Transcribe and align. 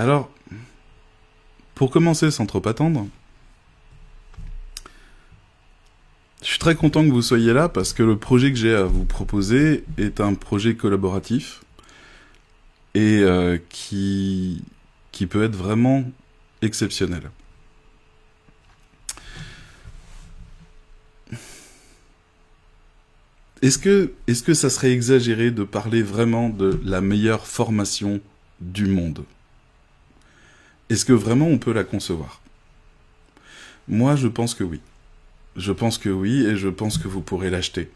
Alors, 0.00 0.30
pour 1.74 1.90
commencer 1.90 2.30
sans 2.30 2.46
trop 2.46 2.66
attendre, 2.66 3.06
je 6.40 6.46
suis 6.46 6.58
très 6.58 6.74
content 6.74 7.04
que 7.04 7.10
vous 7.10 7.20
soyez 7.20 7.52
là 7.52 7.68
parce 7.68 7.92
que 7.92 8.02
le 8.02 8.16
projet 8.16 8.50
que 8.50 8.56
j'ai 8.56 8.74
à 8.74 8.84
vous 8.84 9.04
proposer 9.04 9.84
est 9.98 10.22
un 10.22 10.32
projet 10.32 10.74
collaboratif 10.74 11.60
et 12.94 13.18
euh, 13.18 13.58
qui, 13.68 14.64
peut 15.28 15.44
être 15.44 15.54
vraiment 15.54 16.10
exceptionnel. 16.62 17.30
Est-ce 23.60 23.76
que 23.76 24.54
ça 24.54 24.70
serait 24.70 24.92
exagéré 24.92 25.50
de 25.50 25.62
parler 25.62 26.02
vraiment 26.02 26.48
de 26.48 26.80
la 26.86 27.02
meilleure 27.02 27.46
formation 27.46 28.22
du 28.62 28.86
monde? 28.86 29.26
Est-ce 30.90 31.04
que 31.04 31.12
vraiment 31.12 31.46
on 31.46 31.58
peut 31.58 31.72
la 31.72 31.84
concevoir? 31.84 32.40
Moi, 33.88 34.16
je 34.16 34.26
pense 34.26 34.54
que 34.54 34.64
oui. 34.64 34.80
Je 35.56 35.72
pense 35.72 35.98
que 35.98 36.08
oui, 36.08 36.44
et 36.44 36.56
je 36.56 36.68
pense 36.68 36.98
que 36.98 37.08
vous 37.08 37.20
pourrez 37.20 37.48
l'acheter. 37.48 37.90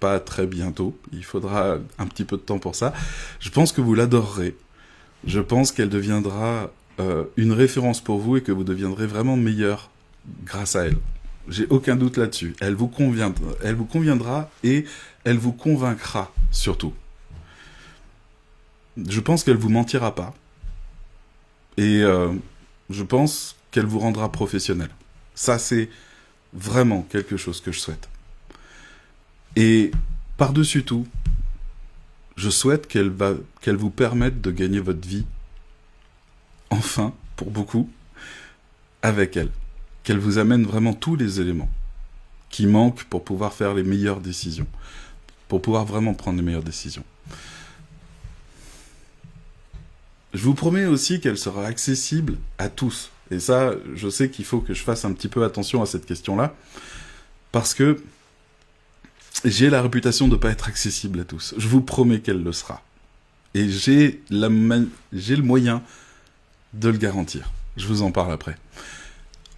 Pas 0.00 0.18
très 0.18 0.46
bientôt, 0.46 0.98
il 1.12 1.24
faudra 1.24 1.78
un 1.98 2.06
petit 2.06 2.24
peu 2.24 2.36
de 2.36 2.42
temps 2.42 2.58
pour 2.58 2.74
ça. 2.74 2.92
Je 3.38 3.50
pense 3.50 3.70
que 3.70 3.80
vous 3.80 3.94
l'adorerez. 3.94 4.56
Je 5.24 5.38
pense 5.38 5.70
qu'elle 5.70 5.88
deviendra 5.88 6.72
euh, 6.98 7.24
une 7.36 7.52
référence 7.52 8.00
pour 8.00 8.18
vous 8.18 8.36
et 8.36 8.42
que 8.42 8.50
vous 8.50 8.64
deviendrez 8.64 9.06
vraiment 9.06 9.36
meilleur 9.36 9.90
grâce 10.44 10.74
à 10.74 10.86
elle. 10.86 10.96
J'ai 11.48 11.66
aucun 11.70 11.94
doute 11.94 12.16
là-dessus. 12.16 12.54
Elle 12.60 12.74
vous 12.74 12.88
conviendra, 12.88 13.44
elle 13.62 13.76
vous 13.76 13.84
conviendra 13.84 14.50
et 14.64 14.84
elle 15.24 15.38
vous 15.38 15.52
convaincra 15.52 16.32
surtout. 16.50 16.94
Je 18.96 19.20
pense 19.20 19.44
qu'elle 19.44 19.56
vous 19.56 19.70
mentira 19.70 20.14
pas. 20.14 20.34
Et 21.76 22.02
euh, 22.02 22.32
je 22.90 23.02
pense 23.02 23.56
qu'elle 23.70 23.86
vous 23.86 23.98
rendra 23.98 24.30
professionnel. 24.30 24.90
Ça, 25.34 25.58
c'est 25.58 25.88
vraiment 26.52 27.02
quelque 27.02 27.36
chose 27.36 27.60
que 27.60 27.72
je 27.72 27.80
souhaite. 27.80 28.08
Et 29.56 29.90
par-dessus 30.36 30.84
tout, 30.84 31.06
je 32.36 32.50
souhaite 32.50 32.86
qu'elle 32.86 33.10
va, 33.10 33.34
qu'elle 33.60 33.76
vous 33.76 33.90
permette 33.90 34.40
de 34.40 34.50
gagner 34.50 34.80
votre 34.80 35.06
vie, 35.06 35.24
enfin, 36.70 37.14
pour 37.36 37.50
beaucoup, 37.50 37.90
avec 39.02 39.36
elle 39.36 39.50
qu'elle 40.02 40.18
vous 40.18 40.38
amène 40.38 40.64
vraiment 40.64 40.94
tous 40.94 41.16
les 41.16 41.40
éléments 41.40 41.70
qui 42.50 42.66
manquent 42.66 43.04
pour 43.04 43.24
pouvoir 43.24 43.52
faire 43.52 43.74
les 43.74 43.82
meilleures 43.82 44.20
décisions, 44.20 44.66
pour 45.48 45.62
pouvoir 45.62 45.84
vraiment 45.84 46.14
prendre 46.14 46.38
les 46.38 46.44
meilleures 46.44 46.62
décisions. 46.62 47.04
Je 50.34 50.42
vous 50.42 50.54
promets 50.54 50.86
aussi 50.86 51.20
qu'elle 51.20 51.38
sera 51.38 51.66
accessible 51.66 52.36
à 52.58 52.68
tous. 52.68 53.10
Et 53.30 53.38
ça, 53.38 53.72
je 53.94 54.08
sais 54.08 54.30
qu'il 54.30 54.44
faut 54.44 54.60
que 54.60 54.74
je 54.74 54.82
fasse 54.82 55.04
un 55.04 55.12
petit 55.12 55.28
peu 55.28 55.44
attention 55.44 55.82
à 55.82 55.86
cette 55.86 56.06
question-là, 56.06 56.54
parce 57.50 57.74
que 57.74 58.02
j'ai 59.44 59.70
la 59.70 59.82
réputation 59.82 60.28
de 60.28 60.32
ne 60.32 60.38
pas 60.38 60.50
être 60.50 60.68
accessible 60.68 61.20
à 61.20 61.24
tous. 61.24 61.54
Je 61.56 61.68
vous 61.68 61.80
promets 61.80 62.20
qu'elle 62.20 62.42
le 62.42 62.52
sera. 62.52 62.82
Et 63.54 63.68
j'ai 63.68 64.22
le 64.30 65.42
moyen 65.42 65.82
de 66.74 66.88
le 66.88 66.96
garantir. 66.96 67.50
Je 67.76 67.86
vous 67.86 68.02
en 68.02 68.10
parle 68.10 68.32
après. 68.32 68.56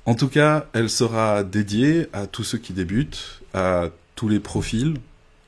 En 0.07 0.15
tout 0.15 0.29
cas, 0.29 0.67
elle 0.73 0.91
sera 0.91 1.45
dédiée 1.45 2.09
à 2.13 2.27
tous 2.27 2.45
ceux 2.45 2.59
qui 2.59 2.73
débutent, 2.73 3.41
à 3.55 3.89
tous 4.17 4.29
les 4.29 4.41
profils, 4.41 4.95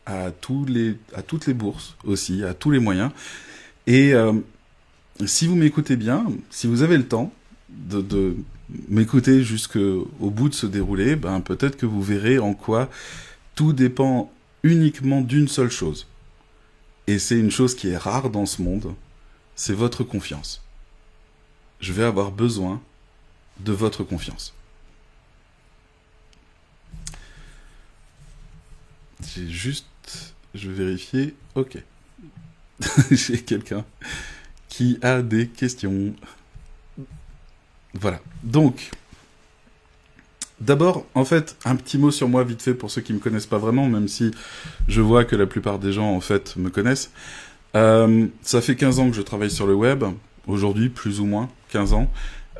à, 0.07 0.31
tous 0.31 0.65
les, 0.65 0.97
à 1.15 1.23
toutes 1.23 1.47
les 1.47 1.55
bourses 1.55 1.97
aussi, 2.05 2.45
à 2.45 2.55
tous 2.55 2.71
les 2.71 2.79
moyens. 2.79 3.11
Et 3.87 4.15
euh, 4.15 4.33
si 5.25 5.47
vous 5.47 5.57
m'écoutez 5.57 5.97
bien, 5.97 6.27
si 6.51 6.67
vous 6.67 6.83
avez 6.83 6.97
le 6.97 7.09
temps 7.09 7.33
de, 7.69 8.37
m'écouter 8.89 9.43
jusqu'au 9.43 10.09
bout 10.21 10.49
de 10.49 10.55
ce 10.55 10.67
déroulé, 10.67 11.17
ben 11.17 11.41
peut-être 11.41 11.77
que 11.77 11.87
vous 11.87 12.03
verrez 12.03 12.39
en 12.39 12.53
quoi 12.53 12.91
tout 13.55 13.73
dépend 13.73 14.33
uniquement 14.63 15.21
d'une 15.21 15.49
seule 15.49 15.71
chose. 15.71 16.07
Et 17.07 17.19
c'est 17.19 17.39
une 17.39 17.51
chose 17.51 17.75
qui 17.75 17.89
est 17.89 17.97
rare 17.97 18.31
dans 18.31 18.47
ce 18.47 18.63
monde, 18.63 18.95
c'est 19.55 19.73
votre 19.73 20.03
confiance. 20.03 20.63
Je 21.81 21.93
vais 21.93 22.03
avoir 22.03 22.33
besoin 22.33 22.83
de 23.61 23.73
votre 23.73 24.03
confiance. 24.03 24.53
J'ai 29.35 29.49
juste... 29.49 29.87
Je 30.55 30.71
vais 30.71 30.85
vérifier. 30.85 31.35
Ok. 31.55 31.77
J'ai 33.11 33.43
quelqu'un 33.43 33.85
qui 34.77 34.99
a 35.01 35.23
des 35.23 35.47
questions. 35.47 36.13
Voilà. 37.95 38.21
Donc, 38.43 38.91
d'abord, 40.61 41.07
en 41.15 41.25
fait, 41.25 41.57
un 41.65 41.77
petit 41.77 41.97
mot 41.97 42.11
sur 42.11 42.29
moi 42.29 42.45
vite 42.45 42.61
fait 42.61 42.75
pour 42.75 42.91
ceux 42.91 43.01
qui 43.01 43.15
me 43.15 43.19
connaissent 43.19 43.47
pas 43.47 43.57
vraiment, 43.57 43.89
même 43.89 44.07
si 44.07 44.33
je 44.87 45.01
vois 45.01 45.25
que 45.25 45.35
la 45.35 45.47
plupart 45.47 45.79
des 45.79 45.93
gens, 45.93 46.15
en 46.15 46.21
fait, 46.21 46.57
me 46.57 46.69
connaissent. 46.69 47.11
Euh, 47.75 48.27
ça 48.43 48.61
fait 48.61 48.77
15 48.77 48.99
ans 48.99 49.09
que 49.09 49.17
je 49.17 49.23
travaille 49.23 49.51
sur 49.51 49.67
le 49.67 49.73
web. 49.73 50.05
Aujourd'hui, 50.47 50.91
plus 50.91 51.21
ou 51.21 51.25
moins 51.25 51.49
15 51.71 51.95
ans. 51.95 52.11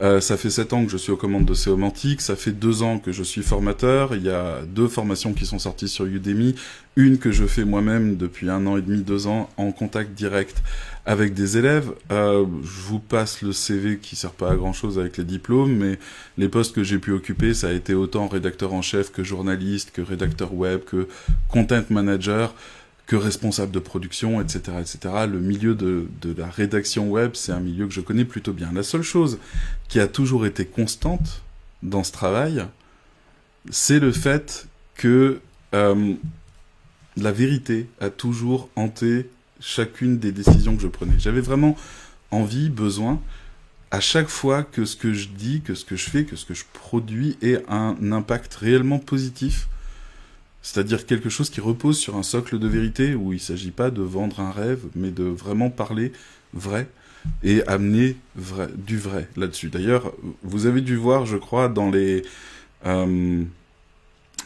Euh, 0.03 0.21
ça 0.21 0.37
fait 0.37 0.51
sept 0.51 0.75
ans 0.75 0.85
que 0.85 0.91
je 0.91 0.99
suis 0.99 1.11
aux 1.11 1.17
commandes 1.17 1.47
de 1.47 1.55
Séomantique, 1.55 2.21
ça 2.21 2.37
fait 2.37 2.53
deux 2.53 2.83
ans 2.83 2.99
que 2.99 3.13
je 3.13 3.23
suis 3.23 3.43
formateur, 3.43 4.15
il 4.15 4.23
y 4.25 4.31
a 4.31 4.61
deux 4.67 4.89
formations 4.89 5.33
qui 5.33 5.47
sont 5.47 5.59
sorties 5.59 5.89
sur 5.89 6.05
Udemy, 6.05 6.55
une 6.97 7.17
que 7.17 7.31
je 7.31 7.47
fais 7.47 7.65
moi-même 7.65 8.17
depuis 8.17 8.51
un 8.51 8.67
an 8.67 8.77
et 8.77 8.83
demi, 8.83 9.03
deux 9.03 9.27
ans, 9.27 9.49
en 9.57 9.73
contact 9.73 10.13
direct 10.13 10.63
avec 11.07 11.33
des 11.33 11.57
élèves. 11.57 11.93
Euh, 12.11 12.45
je 12.63 12.81
vous 12.89 12.99
passe 12.99 13.41
le 13.41 13.53
CV 13.53 13.99
qui 13.99 14.17
sert 14.17 14.33
pas 14.33 14.51
à 14.51 14.57
grand-chose 14.57 14.99
avec 14.99 15.17
les 15.17 15.25
diplômes, 15.25 15.75
mais 15.75 15.99
les 16.37 16.49
postes 16.49 16.75
que 16.75 16.85
j'ai 16.85 16.99
pu 16.99 17.13
occuper, 17.13 17.55
ça 17.55 17.69
a 17.69 17.73
été 17.73 17.95
autant 17.95 18.29
rédacteur 18.29 18.75
en 18.75 18.83
chef 18.83 19.11
que 19.13 19.25
journaliste, 19.25 19.93
que 19.93 20.03
rédacteur 20.03 20.53
web, 20.53 20.81
que 20.85 21.09
content 21.49 21.85
manager, 21.89 22.55
que 23.07 23.17
responsable 23.17 23.71
de 23.71 23.79
production, 23.79 24.41
etc., 24.41 24.79
etc. 24.81 24.99
Le 25.29 25.39
milieu 25.39 25.75
de, 25.75 26.09
la 26.37 26.51
rédaction 26.51 27.09
web, 27.09 27.33
c'est 27.35 27.53
un 27.53 27.61
milieu 27.61 27.87
que 27.87 27.93
je 27.93 28.01
connais 28.01 28.25
plutôt 28.25 28.53
bien. 28.53 28.73
La 28.73 28.83
seule 28.83 29.03
chose 29.03 29.39
qui 29.89 30.01
a 30.01 30.09
toujours 30.09 30.45
été 30.45 30.65
constante 30.65 31.43
dans 31.83 32.03
ce 32.03 32.11
travail, 32.11 32.67
c'est 33.71 34.01
le 34.01 34.11
fait 34.11 34.67
que 34.97 35.41
euh, 35.75 36.15
la 37.17 37.33
vérité 37.33 37.89
a 38.01 38.11
toujours 38.11 38.69
hanté 38.75 39.31
chacune 39.61 40.19
des 40.19 40.33
décisions 40.33 40.77
que 40.77 40.83
je 40.83 40.89
prenais. 40.89 41.15
J'avais 41.19 41.41
vraiment 41.41 41.77
envie, 42.33 42.71
besoin, 42.71 43.21
à 43.93 44.01
chaque 44.01 44.29
fois 44.29 44.65
que 44.65 44.85
ce 44.85 44.97
que 44.97 45.13
je 45.13 45.29
dis, 45.29 45.61
que 45.61 45.75
ce 45.75 45.85
que 45.85 45.95
je 45.95 46.11
fais, 46.11 46.25
que 46.25 46.35
ce 46.35 46.45
que 46.45 46.55
je 46.55 46.65
produis 46.73 47.39
ait 47.41 47.63
un 47.69 47.97
impact 48.11 48.55
réellement 48.55 48.99
positif 48.99 49.69
c'est-à-dire 50.67 51.07
quelque 51.07 51.29
chose 51.29 51.49
qui 51.49 51.61
repose 51.61 51.97
sur 51.97 52.17
un 52.17 52.25
socle 52.25 52.59
de 52.59 52.67
vérité 52.67 53.15
où 53.15 53.33
il 53.33 53.37
ne 53.37 53.41
s'agit 53.41 53.71
pas 53.71 53.93
de 53.93 54.03
vendre 54.03 54.41
un 54.41 54.51
rêve, 54.51 54.81
mais 54.97 55.13
de 55.13 55.23
vraiment 55.23 55.71
parler 55.71 56.11
vrai 56.55 56.89
et 57.45 57.65
amener 57.69 58.17
vrai, 58.35 58.67
du 58.77 58.99
vrai 58.99 59.29
là-dessus. 59.37 59.69
D'ailleurs, 59.69 60.13
vous 60.43 60.67
avez 60.67 60.81
dû 60.81 60.97
voir, 60.97 61.25
je 61.25 61.37
crois, 61.37 61.69
dans 61.69 61.89
les 61.89 62.25
euh, 62.85 63.45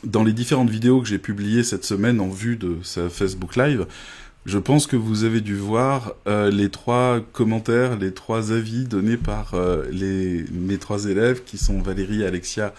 dans 0.05 0.23
les 0.23 0.35
différentes 0.35 0.69
vidéos 0.69 1.01
que 1.01 1.09
j'ai 1.09 1.19
publiées 1.19 1.65
cette 1.65 1.87
semaine 1.87 2.21
en 2.21 2.29
vue 2.29 2.57
de 2.57 2.77
sa 2.83 3.09
Facebook 3.09 3.57
Live, 3.57 3.87
je 4.45 4.59
pense 4.59 4.87
que 4.87 4.97
vous 4.97 5.25
avez 5.25 5.41
dû 5.41 5.57
voir 5.57 6.13
euh, 6.27 6.51
les 6.51 6.69
trois 6.69 7.21
commentaires, 7.33 7.97
les 7.97 8.13
trois 8.13 8.53
avis 8.53 8.85
donnés 8.85 9.17
par 9.17 9.55
euh, 9.55 9.85
mes 10.53 10.77
trois 10.77 11.07
élèves 11.07 11.45
qui 11.45 11.57
sont 11.57 11.81
Valérie, 11.81 12.25
Alexia 12.25 12.75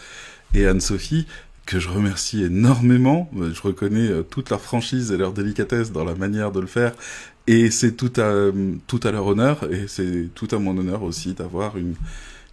et 0.53 0.67
Anne-Sophie, 0.67 1.25
que 1.65 1.79
je 1.79 1.89
remercie 1.89 2.43
énormément. 2.43 3.29
Je 3.35 3.61
reconnais 3.61 4.07
euh, 4.07 4.23
toute 4.23 4.49
leur 4.49 4.61
franchise 4.61 5.11
et 5.11 5.17
leur 5.17 5.33
délicatesse 5.33 5.91
dans 5.91 6.03
la 6.03 6.15
manière 6.15 6.51
de 6.51 6.59
le 6.59 6.67
faire. 6.67 6.93
Et 7.47 7.71
c'est 7.71 7.93
tout 7.93 8.13
à, 8.17 8.51
tout 8.87 8.99
à 9.03 9.11
leur 9.11 9.25
honneur, 9.25 9.71
et 9.71 9.87
c'est 9.87 10.29
tout 10.35 10.47
à 10.51 10.59
mon 10.59 10.77
honneur 10.77 11.01
aussi 11.03 11.33
d'avoir 11.33 11.77
une 11.77 11.95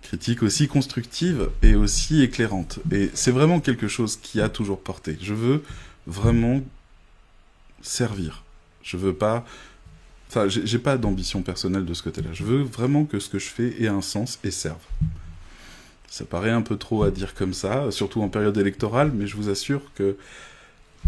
critique 0.03 0.43
aussi 0.43 0.69
constructive 0.69 1.51
et 1.63 1.75
aussi 1.75 2.23
éclairante. 2.23 2.79
Et 2.91 3.11
c'est 3.13 3.31
vraiment 3.31 3.61
quelque 3.61 3.89
chose 3.89 4.17
qui 4.17 4.41
a 4.41 4.49
toujours 4.49 4.81
porté. 4.81 5.19
Je 5.21 5.35
veux 5.35 5.63
vraiment 6.07 6.63
servir. 7.83 8.45
Je 8.83 8.97
veux 8.97 9.13
pas... 9.13 9.45
Enfin, 10.31 10.49
j'ai 10.49 10.79
pas 10.79 10.99
d'ambition 10.99 11.43
personnelle 11.43 11.87
de 11.87 11.95
ce 11.95 12.03
côté-là. 12.03 12.31
Je 12.33 12.45
veux 12.45 12.63
vraiment 12.63 13.05
que 13.05 13.19
ce 13.19 13.31
que 13.31 13.39
je 13.39 13.49
fais 13.49 13.83
ait 13.83 13.89
un 13.89 14.03
sens 14.03 14.39
et 14.45 14.51
serve. 14.51 14.81
Ça 16.09 16.25
paraît 16.25 16.51
un 16.51 16.63
peu 16.63 16.77
trop 16.77 17.03
à 17.03 17.11
dire 17.11 17.35
comme 17.35 17.55
ça, 17.55 17.91
surtout 17.91 18.23
en 18.23 18.29
période 18.29 18.57
électorale, 18.57 19.13
mais 19.15 19.27
je 19.27 19.37
vous 19.37 19.51
assure 19.51 19.83
que 19.95 20.17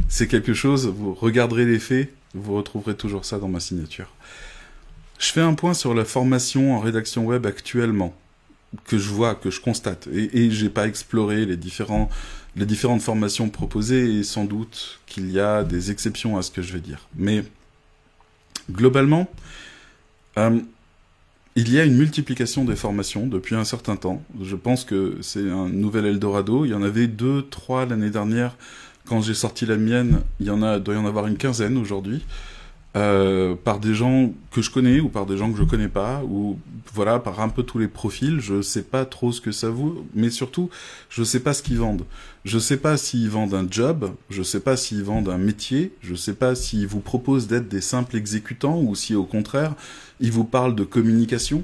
c'est 0.09 0.29
quelque 0.29 0.55
chose, 0.55 0.87
vous 0.87 1.15
regarderez 1.15 1.65
les 1.65 1.79
faits, 1.79 2.13
vous 2.35 2.55
retrouverez 2.55 2.95
toujours 2.95 3.25
ça 3.25 3.39
dans 3.39 3.49
ma 3.49 3.61
signature. 3.61 4.09
Je 5.19 5.27
fais 5.33 5.41
un 5.41 5.55
point 5.55 5.75
sur 5.75 5.95
la 5.95 6.05
formation 6.05 6.77
en 6.77 6.81
rédaction 6.81 7.27
web 7.27 7.47
actuellement, 7.47 8.15
que 8.85 8.99
je 8.99 9.09
vois, 9.09 9.35
que 9.35 9.51
je 9.51 9.61
constate, 9.61 10.07
et, 10.13 10.45
et 10.45 10.51
j'ai 10.51 10.71
pas 10.71 10.87
exploré 10.87 11.45
les, 11.45 11.57
différents, 11.57 12.09
les 12.57 12.67
différentes 12.67 13.03
formations 13.03 13.49
proposées, 13.49 14.19
et 14.19 14.23
sans 14.23 14.45
doute 14.45 15.01
qu'il 15.07 15.31
y 15.31 15.41
a 15.41 15.65
des 15.65 15.91
exceptions 15.91 16.39
à 16.39 16.43
ce 16.43 16.51
que 16.51 16.63
je 16.63 16.73
vais 16.73 16.81
dire. 16.81 17.09
Mais 17.17 17.43
globalement, 18.71 19.29
euh, 20.39 20.61
il 21.61 21.75
y 21.75 21.79
a 21.79 21.85
une 21.85 21.97
multiplication 21.97 22.65
des 22.65 22.75
formations 22.75 23.27
depuis 23.27 23.55
un 23.55 23.65
certain 23.65 23.97
temps. 23.97 24.23
Je 24.43 24.57
pense 24.57 24.87
que 24.87 25.19
c'est 25.21 25.51
un 25.51 25.69
nouvel 25.69 26.07
Eldorado. 26.07 26.65
Il 26.65 26.71
y 26.71 26.75
en 26.75 26.83
avait 26.83 27.07
deux, 27.07 27.43
trois 27.51 27.85
l'année 27.85 28.09
dernière. 28.09 28.57
Quand 29.05 29.21
j'ai 29.21 29.35
sorti 29.35 29.67
la 29.67 29.77
mienne, 29.77 30.21
il 30.41 30.47
y 30.47 30.51
en 30.51 30.63
a, 30.63 30.79
doit 30.79 30.95
y 30.95 30.97
en 30.97 31.05
avoir 31.05 31.27
une 31.27 31.37
quinzaine 31.37 31.77
aujourd'hui. 31.77 32.25
Euh, 32.97 33.55
par 33.55 33.79
des 33.79 33.95
gens 33.95 34.33
que 34.51 34.63
je 34.63 34.71
connais 34.73 34.99
ou 34.99 35.09
par 35.09 35.25
des 35.25 35.37
gens 35.37 35.53
que 35.53 35.57
je 35.57 35.63
connais 35.63 35.87
pas 35.87 36.25
ou 36.25 36.59
voilà 36.93 37.21
par 37.21 37.39
un 37.39 37.49
peu 37.49 37.63
tous 37.63 37.79
les 37.79 37.87
profils 37.87 38.41
je 38.41 38.63
sais 38.63 38.83
pas 38.83 39.05
trop 39.05 39.31
ce 39.31 39.41
que 39.41 39.53
ça 39.53 39.71
vaut 39.71 40.05
mais 40.13 40.29
surtout 40.29 40.71
je 41.09 41.23
sais 41.23 41.39
pas 41.39 41.55
ce 41.55 41.63
qu'ils 41.63 41.79
vendent 41.79 42.05
je 42.45 42.59
sais 42.59 42.79
pas 42.79 42.97
s'ils 42.97 43.31
vendent 43.31 43.55
un 43.55 43.65
job 43.71 44.11
je 44.29 44.43
sais 44.43 44.59
pas 44.59 44.77
s'ils 44.77 45.05
vendent 45.05 45.29
un 45.29 45.39
métier 45.39 45.93
je 46.03 46.17
sais 46.17 46.35
pas 46.35 46.57
s'ils 46.57 46.89
vous 46.89 46.99
proposent 46.99 47.47
d'être 47.47 47.69
des 47.69 47.81
simples 47.81 48.17
exécutants 48.17 48.81
ou 48.81 48.97
si 48.97 49.15
au 49.15 49.25
contraire 49.25 49.77
ils 50.19 50.33
vous 50.33 50.43
parlent 50.43 50.75
de 50.75 50.83
communication 50.83 51.63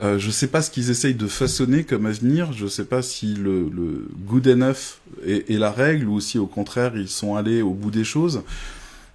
euh, 0.00 0.20
je 0.20 0.30
sais 0.30 0.46
pas 0.46 0.62
ce 0.62 0.70
qu'ils 0.70 0.90
essayent 0.90 1.14
de 1.14 1.28
façonner 1.28 1.84
comme 1.84 2.06
avenir. 2.06 2.52
Je 2.52 2.66
sais 2.66 2.86
pas 2.86 3.02
si 3.02 3.34
le, 3.34 3.68
le 3.68 4.08
good 4.26 4.48
enough 4.48 4.98
est, 5.24 5.48
est, 5.48 5.58
la 5.58 5.70
règle 5.70 6.08
ou 6.08 6.18
si 6.18 6.38
au 6.38 6.46
contraire 6.46 6.96
ils 6.96 7.08
sont 7.08 7.36
allés 7.36 7.62
au 7.62 7.70
bout 7.70 7.92
des 7.92 8.02
choses. 8.02 8.42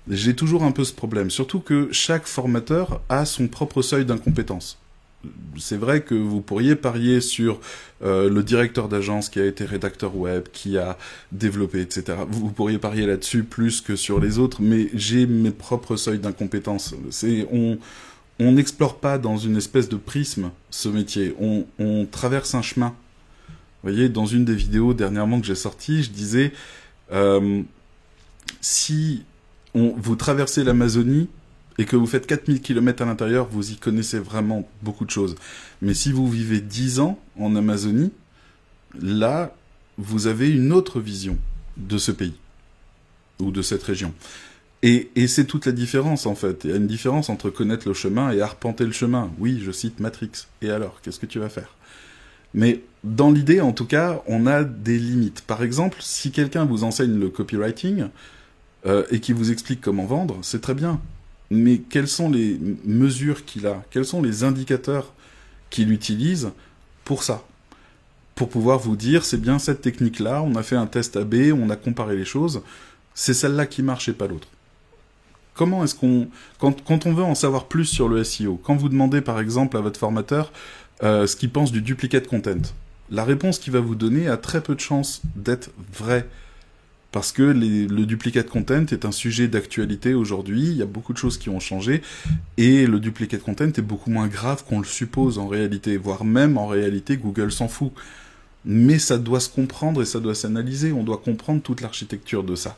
J'ai 0.09 0.36
toujours 0.36 0.63
un 0.63 0.71
peu 0.71 0.83
ce 0.83 0.94
problème, 0.94 1.30
surtout 1.30 1.59
que 1.59 1.89
chaque 1.92 2.27
formateur 2.27 3.01
a 3.09 3.25
son 3.25 3.48
propre 3.48 3.81
seuil 3.81 4.06
d'incompétence. 4.06 4.77
C'est 5.57 5.77
vrai 5.77 6.01
que 6.01 6.15
vous 6.15 6.42
pourriez 6.42 6.75
parier 6.75 7.19
sur 7.19 7.59
euh, 8.04 8.30
le 8.30 8.44
directeur 8.44 8.88
d'agence 8.88 9.30
qui 9.30 9.39
a 9.39 9.45
été 9.45 9.65
rédacteur 9.65 10.15
web, 10.15 10.44
qui 10.54 10.77
a 10.77 10.98
développé, 11.31 11.81
etc. 11.81 12.19
Vous, 12.30 12.51
pourriez 12.51 12.77
parier 12.77 13.06
là-dessus 13.06 13.44
plus 13.44 13.81
que 13.81 13.95
sur 13.95 14.19
les 14.19 14.39
autres, 14.39 14.62
mais 14.62 14.89
j'ai 14.94 15.25
mes 15.25 15.51
propres 15.51 15.95
seuils 15.95 16.19
d'incompétence. 16.19 16.94
C'est 17.09 17.48
on 17.51 17.77
on 18.39 18.51
n'explore 18.51 19.00
pas 19.00 19.18
dans 19.18 19.38
une 19.38 19.57
espèce 19.57 19.89
de 19.89 19.95
prisme 19.95 20.51
ce 20.69 20.89
métier. 20.89 21.36
On, 21.39 21.65
on 21.80 22.06
traverse 22.06 22.54
un 22.54 22.62
chemin. 22.62 22.94
Vous 23.50 23.89
voyez, 23.89 24.09
dans 24.09 24.27
une 24.27 24.45
des 24.45 24.54
vidéos 24.54 24.94
dernièrement 24.94 25.39
que 25.39 25.48
j'ai 25.48 25.56
sorties, 25.56 26.04
je 26.04 26.12
disais 26.12 26.54
euh, 27.12 27.63
si 28.62 29.24
vous 29.74 30.16
traversez 30.16 30.64
l'Amazonie 30.64 31.30
et 31.78 31.86
que 31.86 31.96
vous 31.96 32.08
faites 32.08 32.25
4000 32.25 32.62
km 32.62 33.04
à 33.04 33.06
l'intérieur, 33.06 33.48
vous 33.50 33.72
y 33.72 33.75
connaissez 33.75 34.19
vraiment 34.19 34.68
beaucoup 34.81 35.06
de 35.06 35.12
choses. 35.12 35.36
Mais 35.81 35.94
si 35.94 36.12
vous 36.12 36.30
vivez 36.30 36.60
10 36.60 37.00
ans 37.00 37.19
en 37.40 37.56
Amazonie, 37.56 38.12
là, 39.00 39.56
vous 39.98 40.28
avez 40.28 40.50
une 40.50 40.72
autre 40.74 41.00
vision 41.00 41.38
de 41.78 41.98
ce 41.98 42.12
pays 42.12 42.36
ou 43.40 43.52
de 43.52 43.62
cette 43.62 43.84
région. 43.84 44.14
Et, 44.84 45.10
et 45.16 45.28
c'est 45.28 45.46
toute 45.46 45.66
la 45.66 45.72
différence 45.72 46.25
en 46.25 46.36
fait. 46.36 46.62
Il 46.64 46.69
y 46.72 46.74
a 46.74 46.78
une 46.78 46.88
différence 46.88 47.30
entre 47.30 47.50
connaître 47.50 47.88
le 47.88 47.94
chemin 47.94 48.31
et 48.31 48.42
arpenter 48.42 48.86
le 48.86 48.92
chemin. 48.92 49.31
Oui, 49.40 49.62
je 49.64 49.72
cite 49.72 50.00
Matrix. 50.00 50.31
Et 50.62 50.69
alors, 50.69 51.02
qu'est-ce 51.02 51.19
que 51.19 51.25
tu 51.25 51.40
vas 51.40 51.50
faire? 51.50 51.75
Mais 52.54 52.81
dans 53.04 53.31
l'idée, 53.31 53.62
en 53.62 53.74
tout 53.74 53.86
cas, 53.86 54.22
on 54.28 54.48
a 54.48 54.64
des 54.64 54.98
limites. 54.98 55.42
Par 55.42 55.64
exemple, 55.64 55.98
si 56.02 56.31
quelqu'un 56.31 56.66
vous 56.66 56.84
enseigne 56.84 57.19
le 57.19 57.30
copywriting, 57.30 58.06
euh, 58.85 59.03
et 59.12 59.19
qui 59.19 59.33
vous 59.33 59.51
explique 59.51 59.81
comment 59.81 60.06
vendre, 60.06 60.38
c'est 60.41 60.62
très 60.62 60.74
bien. 60.74 61.01
Mais 61.50 61.79
quelles 61.79 62.07
sont 62.07 62.29
les 62.29 62.59
mesures 62.85 63.45
qu'il 63.45 63.68
a? 63.68 63.83
Quels 63.89 64.06
sont 64.06 64.21
les 64.21 64.44
indicateurs 64.44 65.13
qu'il 65.69 65.91
utilise 65.91 66.51
pour 67.06 67.24
ça? 67.24 67.44
Pour 68.35 68.50
pouvoir 68.50 68.79
vous 68.79 68.95
dire, 68.95 69.25
c'est 69.25 69.41
bien 69.41 69.57
cette 69.57 69.81
technique-là, 69.81 70.44
on 70.44 70.56
a 70.56 70.63
fait 70.63 70.75
un 70.75 70.85
test 70.85 71.18
AB, 71.18 71.35
on 71.53 71.69
a 71.69 71.75
comparé 71.75 72.15
les 72.15 72.25
choses, 72.25 72.62
c'est 73.13 73.33
celle-là 73.33 73.65
qui 73.65 73.81
marche 73.81 74.09
et 74.09 74.13
pas 74.13 74.27
l'autre. 74.27 74.47
Comment 75.56 75.83
est-ce 75.83 75.95
qu'on... 75.95 76.27
Quand, 76.59 77.06
on 77.07 77.13
veut 77.13 77.23
en 77.23 77.33
savoir 77.33 77.65
plus 77.65 77.85
sur 77.85 78.07
le 78.07 78.23
SEO, 78.23 78.62
quand 78.63 78.75
vous 78.75 78.89
demandez 78.89 79.21
par 79.21 79.39
exemple 79.39 79.75
à 79.75 79.81
votre 79.81 80.00
formateur 80.00 80.51
euh, 81.01 81.25
ce 81.25 81.35
qu'il 81.35 81.50
pense 81.50 81.71
du 81.71 81.81
duplicate 81.81 82.27
content, 82.27 82.62
la 83.09 83.23
réponse 83.23 83.57
qu'il 83.57 83.73
va 83.73 83.80
vous 83.80 83.95
donner 83.95 84.27
a 84.27 84.38
très 84.38 84.62
peu 84.62 84.75
de 84.75 84.80
chances 84.80 85.21
d'être 85.35 85.71
vraie 85.91 86.27
parce 87.18 87.31
que 87.31 87.42
le 87.42 88.06
duplicate 88.06 88.48
content 88.48 88.86
est 88.92 89.04
un 89.04 89.12
sujet 89.12 89.48
d'actualité 89.48 90.14
aujourd'hui, 90.14 90.68
il 90.68 90.78
y 90.78 90.84
a 90.84 90.86
beaucoup 90.86 91.14
de 91.14 91.18
choses 91.18 91.40
qui 91.40 91.50
ont 91.50 91.60
changé, 91.60 92.04
et 92.58 92.86
le 92.86 93.00
duplicate 93.00 93.42
content 93.42 93.66
est 93.66 93.81
beaucoup 93.81 94.12
moins 94.12 94.28
grave 94.28 94.64
qu'on 94.64 94.78
le 94.78 94.86
suppose 94.86 95.40
en 95.40 95.48
réalité, 95.48 95.98
voire 95.98 96.24
même 96.24 96.60
en 96.60 96.68
réalité 96.68 97.18
Google 97.18 97.52
s'en 97.52 97.69
fout. 97.69 97.92
Mais 98.66 99.00
ça 99.00 99.18
doit 99.18 99.40
se 99.40 99.50
comprendre 99.50 100.04
et 100.04 100.06
ça 100.06 100.19
doit 100.19 100.36
s'analyser, 100.36 100.92
on 100.92 101.02
doit 101.02 101.18
comprendre 101.18 101.64
toute 101.64 101.81
l'architecture 101.81 102.44
de 102.44 102.54
ça. 102.54 102.78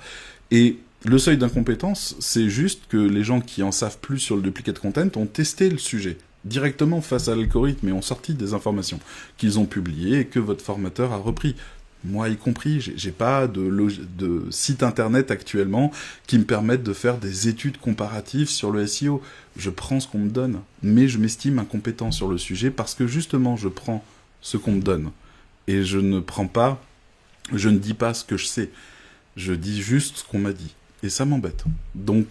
Et 0.51 0.77
le 1.03 1.17
seuil 1.17 1.37
d'incompétence, 1.37 2.15
c'est 2.19 2.49
juste 2.49 2.83
que 2.87 2.95
les 2.95 3.25
gens 3.25 3.41
qui 3.41 3.61
en 3.61 3.73
savent 3.73 3.97
plus 3.99 4.19
sur 4.19 4.37
le 4.37 4.41
duplicate 4.41 4.79
content 4.79 5.09
ont 5.17 5.25
testé 5.25 5.69
le 5.69 5.77
sujet 5.77 6.17
directement 6.45 7.01
face 7.01 7.27
à 7.27 7.35
l'algorithme 7.35 7.89
et 7.89 7.91
ont 7.91 8.01
sorti 8.01 8.35
des 8.35 8.53
informations 8.53 9.01
qu'ils 9.35 9.59
ont 9.59 9.65
publiées 9.65 10.19
et 10.19 10.25
que 10.25 10.39
votre 10.39 10.63
formateur 10.63 11.11
a 11.11 11.17
repris 11.17 11.57
moi 12.05 12.29
y 12.29 12.37
compris, 12.37 12.79
j'ai 12.79 13.11
pas 13.11 13.47
de, 13.47 13.69
de 14.17 14.45
site 14.51 14.83
internet 14.83 15.31
actuellement 15.31 15.91
qui 16.27 16.37
me 16.37 16.45
permettent 16.45 16.83
de 16.83 16.93
faire 16.93 17.17
des 17.17 17.47
études 17.47 17.77
comparatives 17.77 18.49
sur 18.49 18.71
le 18.71 18.87
SEO. 18.87 19.21
Je 19.57 19.69
prends 19.69 19.99
ce 19.99 20.07
qu'on 20.07 20.19
me 20.19 20.29
donne, 20.29 20.61
mais 20.81 21.07
je 21.07 21.17
m'estime 21.17 21.59
incompétent 21.59 22.11
sur 22.11 22.29
le 22.29 22.37
sujet 22.37 22.71
parce 22.71 22.95
que 22.95 23.05
justement 23.05 23.57
je 23.57 23.67
prends 23.67 24.03
ce 24.41 24.57
qu'on 24.57 24.73
me 24.73 24.81
donne 24.81 25.11
et 25.67 25.83
je 25.83 25.99
ne 25.99 26.19
prends 26.19 26.47
pas, 26.47 26.81
je 27.53 27.67
ne 27.69 27.77
dis 27.77 27.93
pas 27.93 28.13
ce 28.13 28.23
que 28.23 28.37
je 28.37 28.45
sais, 28.45 28.69
je 29.35 29.53
dis 29.53 29.81
juste 29.81 30.17
ce 30.17 30.23
qu'on 30.23 30.39
m'a 30.39 30.53
dit 30.53 30.73
et 31.03 31.09
ça 31.09 31.25
m'embête. 31.25 31.65
Donc 31.95 32.27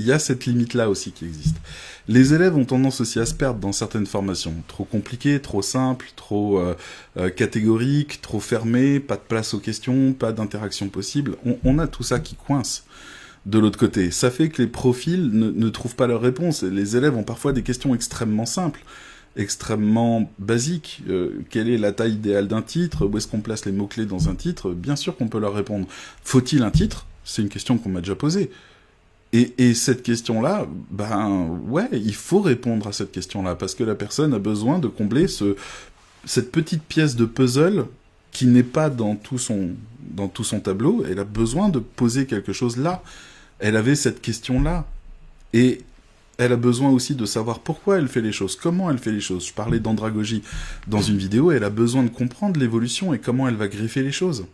il 0.00 0.06
y 0.06 0.12
a 0.12 0.18
cette 0.18 0.46
limite-là 0.46 0.88
aussi 0.88 1.12
qui 1.12 1.26
existe. 1.26 1.56
Les 2.08 2.32
élèves 2.32 2.56
ont 2.56 2.64
tendance 2.64 3.02
aussi 3.02 3.20
à 3.20 3.26
se 3.26 3.34
perdre 3.34 3.60
dans 3.60 3.72
certaines 3.72 4.06
formations. 4.06 4.54
Trop 4.66 4.84
compliquées, 4.84 5.40
trop 5.40 5.60
simples, 5.60 6.06
trop 6.16 6.58
euh, 6.58 6.74
euh, 7.18 7.28
catégoriques, 7.28 8.22
trop 8.22 8.40
fermées, 8.40 8.98
pas 8.98 9.16
de 9.16 9.22
place 9.28 9.52
aux 9.52 9.58
questions, 9.58 10.14
pas 10.14 10.32
d'interaction 10.32 10.88
possible. 10.88 11.36
On, 11.64 11.78
a 11.78 11.86
tout 11.86 12.02
ça 12.02 12.18
qui 12.18 12.34
coince 12.34 12.84
de 13.44 13.58
l'autre 13.58 13.78
côté. 13.78 14.10
Ça 14.10 14.30
fait 14.30 14.48
que 14.48 14.62
les 14.62 14.68
profils 14.68 15.30
ne, 15.30 15.68
trouvent 15.68 15.96
pas 15.96 16.06
leur 16.06 16.22
réponse. 16.22 16.62
Les 16.62 16.96
élèves 16.96 17.16
ont 17.16 17.22
parfois 17.22 17.52
des 17.52 17.62
questions 17.62 17.94
extrêmement 17.94 18.46
simples 18.46 18.82
extrêmement 19.36 20.28
basiques. 20.40 21.02
Euh, 21.08 21.44
quelle 21.50 21.68
est 21.68 21.78
la 21.78 21.92
taille 21.92 22.14
idéale 22.14 22.48
d'un 22.48 22.62
titre? 22.62 23.06
Où 23.06 23.16
est-ce 23.16 23.28
qu'on 23.28 23.40
place 23.40 23.64
les 23.64 23.70
mots-clés 23.70 24.04
dans 24.04 24.28
un 24.28 24.34
titre? 24.34 24.72
Bien 24.72 24.96
sûr 24.96 25.16
qu'on 25.16 25.28
peut 25.28 25.38
leur 25.38 25.54
répondre. 25.54 25.86
Faut-il 26.24 26.64
un 26.64 26.72
titre? 26.72 27.06
C'est 27.24 27.40
une 27.40 27.48
question 27.48 27.78
qu'on 27.78 27.90
m'a 27.90 28.00
déjà 28.00 28.16
posée. 28.16 28.50
Et, 29.32 29.54
et, 29.58 29.74
cette 29.74 30.02
question-là, 30.02 30.66
ben 30.90 31.60
ouais, 31.68 31.88
il 31.92 32.14
faut 32.14 32.40
répondre 32.40 32.88
à 32.88 32.92
cette 32.92 33.12
question-là 33.12 33.54
parce 33.54 33.76
que 33.76 33.84
la 33.84 33.94
personne 33.94 34.34
a 34.34 34.40
besoin 34.40 34.80
de 34.80 34.88
combler 34.88 35.28
ce, 35.28 35.54
cette 36.24 36.50
petite 36.50 36.82
pièce 36.82 37.14
de 37.14 37.24
puzzle 37.24 37.86
qui 38.32 38.46
n'est 38.46 38.64
pas 38.64 38.90
dans 38.90 39.14
tout 39.14 39.38
son 39.38 39.70
dans 40.00 40.28
tout 40.28 40.44
son 40.44 40.60
tableau. 40.60 41.04
Elle 41.08 41.18
a 41.18 41.24
besoin 41.24 41.68
de 41.68 41.78
poser 41.78 42.26
quelque 42.26 42.52
chose 42.52 42.76
là. 42.76 43.02
Elle 43.58 43.76
avait 43.76 43.94
cette 43.94 44.20
question-là 44.20 44.86
et 45.52 45.82
elle 46.38 46.52
a 46.52 46.56
besoin 46.56 46.90
aussi 46.90 47.14
de 47.14 47.26
savoir 47.26 47.60
pourquoi 47.60 47.98
elle 47.98 48.08
fait 48.08 48.22
les 48.22 48.32
choses, 48.32 48.56
comment 48.56 48.90
elle 48.90 48.98
fait 48.98 49.12
les 49.12 49.20
choses. 49.20 49.46
Je 49.46 49.52
parlais 49.52 49.78
d'andragogie 49.78 50.42
dans 50.86 51.02
une 51.02 51.18
vidéo. 51.18 51.52
Elle 51.52 51.64
a 51.64 51.70
besoin 51.70 52.02
de 52.02 52.08
comprendre 52.08 52.58
l'évolution 52.58 53.12
et 53.12 53.18
comment 53.18 53.46
elle 53.46 53.56
va 53.56 53.68
griffer 53.68 54.02
les 54.02 54.12
choses. 54.12 54.46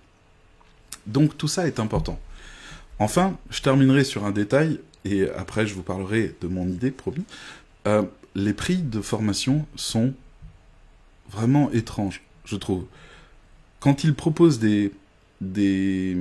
Donc 1.07 1.39
tout 1.39 1.49
ça 1.49 1.67
est 1.67 1.79
important. 1.79 2.19
Enfin, 2.99 3.37
je 3.51 3.61
terminerai 3.63 4.05
sur 4.05 4.25
un 4.25 4.31
détail, 4.31 4.81
et 5.05 5.29
après 5.31 5.67
je 5.67 5.75
vous 5.75 5.83
parlerai 5.83 6.35
de 6.41 6.49
mon 6.49 6.67
idée, 6.69 6.91
promis. 6.91 7.25
Euh, 7.87 8.03
les 8.35 8.53
prix 8.53 8.77
de 8.77 9.01
formation 9.01 9.67
sont 9.77 10.15
vraiment 11.31 11.71
étranges, 11.73 12.23
je 12.45 12.57
trouve. 12.57 12.85
Quand 13.81 14.05
ils 14.05 14.15
proposent 14.15 14.59
des, 14.59 14.93
des 15.41 16.17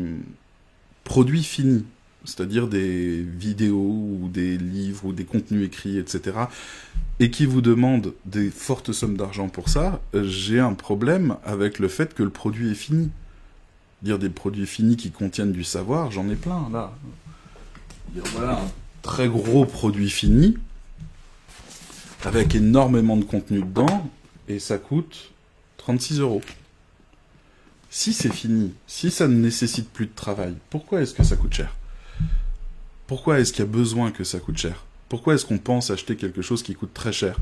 produits 1.03 1.43
finis, 1.43 1.85
c'est-à-dire 2.25 2.67
des 2.67 3.21
vidéos 3.21 4.17
ou 4.21 4.29
des 4.31 4.57
livres 4.57 5.05
ou 5.05 5.13
des 5.13 5.25
contenus 5.25 5.65
écrits, 5.65 5.97
etc., 5.97 6.37
et 7.19 7.29
qui 7.29 7.45
vous 7.45 7.61
demandent 7.61 8.13
des 8.25 8.49
fortes 8.49 8.91
sommes 8.91 9.15
d'argent 9.15 9.47
pour 9.47 9.69
ça, 9.69 10.01
j'ai 10.13 10.59
un 10.59 10.73
problème 10.73 11.37
avec 11.45 11.79
le 11.79 11.87
fait 11.87 12.13
que 12.13 12.23
le 12.23 12.29
produit 12.29 12.71
est 12.71 12.75
fini 12.75 13.09
des 14.13 14.29
produits 14.29 14.67
finis 14.67 14.95
qui 14.95 15.11
contiennent 15.11 15.51
du 15.51 15.63
savoir, 15.63 16.11
j'en 16.11 16.29
ai 16.29 16.35
plein 16.35 16.69
là. 16.71 16.93
voilà 18.33 18.59
un 18.59 18.71
très 19.01 19.27
gros 19.27 19.65
produit 19.65 20.09
fini 20.09 20.57
avec 22.23 22.55
énormément 22.55 23.17
de 23.17 23.23
contenu 23.23 23.61
dedans 23.61 24.09
et 24.47 24.59
ça 24.59 24.77
coûte 24.77 25.31
36 25.77 26.19
euros. 26.19 26.41
Si 27.89 28.13
c'est 28.13 28.33
fini, 28.33 28.73
si 28.87 29.09
ça 29.09 29.27
ne 29.27 29.35
nécessite 29.35 29.89
plus 29.89 30.05
de 30.05 30.15
travail, 30.15 30.55
pourquoi 30.69 31.01
est-ce 31.01 31.13
que 31.13 31.23
ça 31.23 31.35
coûte 31.35 31.53
cher? 31.53 31.75
Pourquoi 33.07 33.39
est-ce 33.39 33.53
qu'il 33.53 33.63
y 33.63 33.67
a 33.67 33.71
besoin 33.71 34.11
que 34.11 34.23
ça 34.23 34.39
coûte 34.39 34.57
cher? 34.57 34.83
Pourquoi 35.09 35.35
est-ce 35.35 35.45
qu'on 35.45 35.59
pense 35.59 35.91
acheter 35.91 36.15
quelque 36.15 36.41
chose 36.41 36.63
qui 36.63 36.73
coûte 36.73 36.93
très 36.93 37.13
cher? 37.13 37.37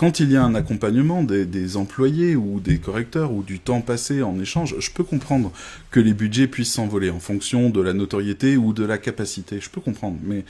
Quand 0.00 0.18
il 0.18 0.32
y 0.32 0.36
a 0.38 0.42
un 0.42 0.54
accompagnement 0.54 1.22
des, 1.22 1.76
employés 1.76 2.34
ou 2.34 2.58
des 2.58 2.78
correcteurs 2.78 3.32
ou 3.32 3.42
du 3.42 3.60
temps 3.60 3.82
passé 3.82 4.22
en 4.22 4.40
échange, 4.40 4.76
je 4.78 4.90
peux 4.90 5.04
comprendre 5.04 5.52
que 5.90 6.00
les 6.00 6.14
budgets 6.14 6.46
puissent 6.46 6.72
s'envoler 6.72 7.10
en 7.10 7.20
fonction 7.20 7.68
de 7.68 7.82
la 7.82 7.92
notoriété 7.92 8.56
ou 8.56 8.72
de 8.72 8.82
la 8.82 8.96
capacité. 8.96 9.60
Je 9.60 9.68
peux 9.68 9.82
comprendre, 9.82 10.16
mais 10.22 10.46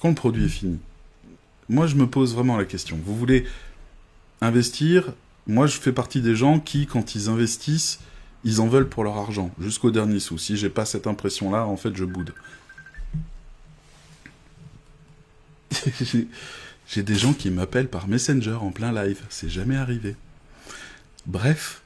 quand 0.00 0.08
le 0.08 0.14
produit 0.14 0.46
est 0.46 0.48
fini, 0.48 0.78
moi 1.68 1.86
je 1.86 1.96
me 1.96 2.06
pose 2.06 2.34
vraiment 2.34 2.56
la 2.56 2.64
question. 2.64 2.98
Vous 3.04 3.14
voulez 3.14 3.44
investir, 4.40 5.12
moi 5.46 5.66
je 5.66 5.76
fais 5.76 5.92
partie 5.92 6.22
des 6.22 6.34
gens 6.34 6.58
qui, 6.58 6.86
quand 6.86 7.14
ils 7.14 7.28
investissent, 7.28 8.00
ils 8.44 8.62
en 8.62 8.66
veulent 8.66 8.88
pour 8.88 9.04
leur 9.04 9.18
argent, 9.18 9.50
jusqu'au 9.60 9.90
dernier 9.90 10.20
sou. 10.20 10.38
Si 10.38 10.56
j'ai 10.56 10.70
pas 10.70 10.86
cette 10.86 11.06
impression-là, 11.06 11.66
en 11.66 11.76
fait, 11.76 11.94
je 11.94 12.06
boude. 12.06 12.32
j'ai 16.88 17.02
des 17.02 17.16
gens 17.16 17.32
qui 17.32 17.50
m'appellent 17.50 17.88
par 17.88 18.08
Messenger 18.08 18.58
en 18.60 18.70
plein 18.70 18.92
live. 18.92 19.20
C'est 19.28 19.48
jamais 19.48 19.76
arrivé. 19.76 20.16
Bref. 21.26 21.82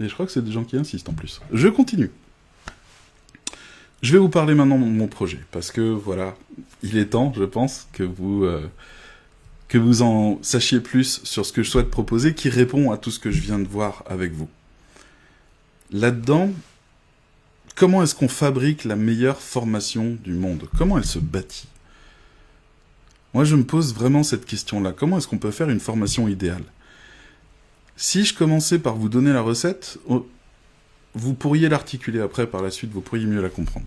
Et 0.00 0.08
je 0.08 0.14
crois 0.14 0.26
que 0.26 0.32
c'est 0.32 0.44
des 0.44 0.52
gens 0.52 0.64
qui 0.64 0.76
insistent 0.76 1.08
en 1.08 1.14
plus. 1.14 1.40
Je 1.52 1.68
continue. 1.68 2.10
Je 4.02 4.12
vais 4.12 4.18
vous 4.18 4.28
parler 4.28 4.54
maintenant 4.54 4.78
de 4.78 4.84
mon 4.84 5.08
projet, 5.08 5.40
parce 5.50 5.72
que 5.72 5.80
voilà, 5.80 6.36
il 6.82 6.98
est 6.98 7.06
temps, 7.06 7.32
je 7.34 7.44
pense, 7.44 7.88
que 7.92 8.02
vous, 8.02 8.44
euh, 8.44 8.70
que 9.68 9.78
vous 9.78 10.02
en 10.02 10.38
sachiez 10.42 10.80
plus 10.80 11.22
sur 11.24 11.46
ce 11.46 11.52
que 11.52 11.62
je 11.62 11.70
souhaite 11.70 11.90
proposer, 11.90 12.34
qui 12.34 12.50
répond 12.50 12.92
à 12.92 12.98
tout 12.98 13.10
ce 13.10 13.18
que 13.18 13.30
je 13.30 13.40
viens 13.40 13.58
de 13.58 13.66
voir 13.66 14.04
avec 14.06 14.32
vous. 14.32 14.48
Là-dedans, 15.90 16.50
comment 17.74 18.02
est-ce 18.02 18.14
qu'on 18.14 18.28
fabrique 18.28 18.84
la 18.84 18.96
meilleure 18.96 19.40
formation 19.40 20.18
du 20.22 20.34
monde? 20.34 20.68
Comment 20.76 20.98
elle 20.98 21.06
se 21.06 21.18
bâtit? 21.18 21.66
Moi, 23.36 23.44
je 23.44 23.54
me 23.54 23.64
pose 23.64 23.92
vraiment 23.92 24.22
cette 24.22 24.46
question-là. 24.46 24.92
Comment 24.92 25.18
est-ce 25.18 25.28
qu'on 25.28 25.36
peut 25.36 25.50
faire 25.50 25.68
une 25.68 25.78
formation 25.78 26.26
idéale? 26.26 26.64
Si 27.94 28.24
je 28.24 28.34
commençais 28.34 28.78
par 28.78 28.96
vous 28.96 29.10
donner 29.10 29.30
la 29.30 29.42
recette, 29.42 29.98
vous 31.12 31.34
pourriez 31.34 31.68
l'articuler 31.68 32.20
après 32.20 32.46
par 32.46 32.62
la 32.62 32.70
suite, 32.70 32.92
vous 32.92 33.02
pourriez 33.02 33.26
mieux 33.26 33.42
la 33.42 33.50
comprendre. 33.50 33.84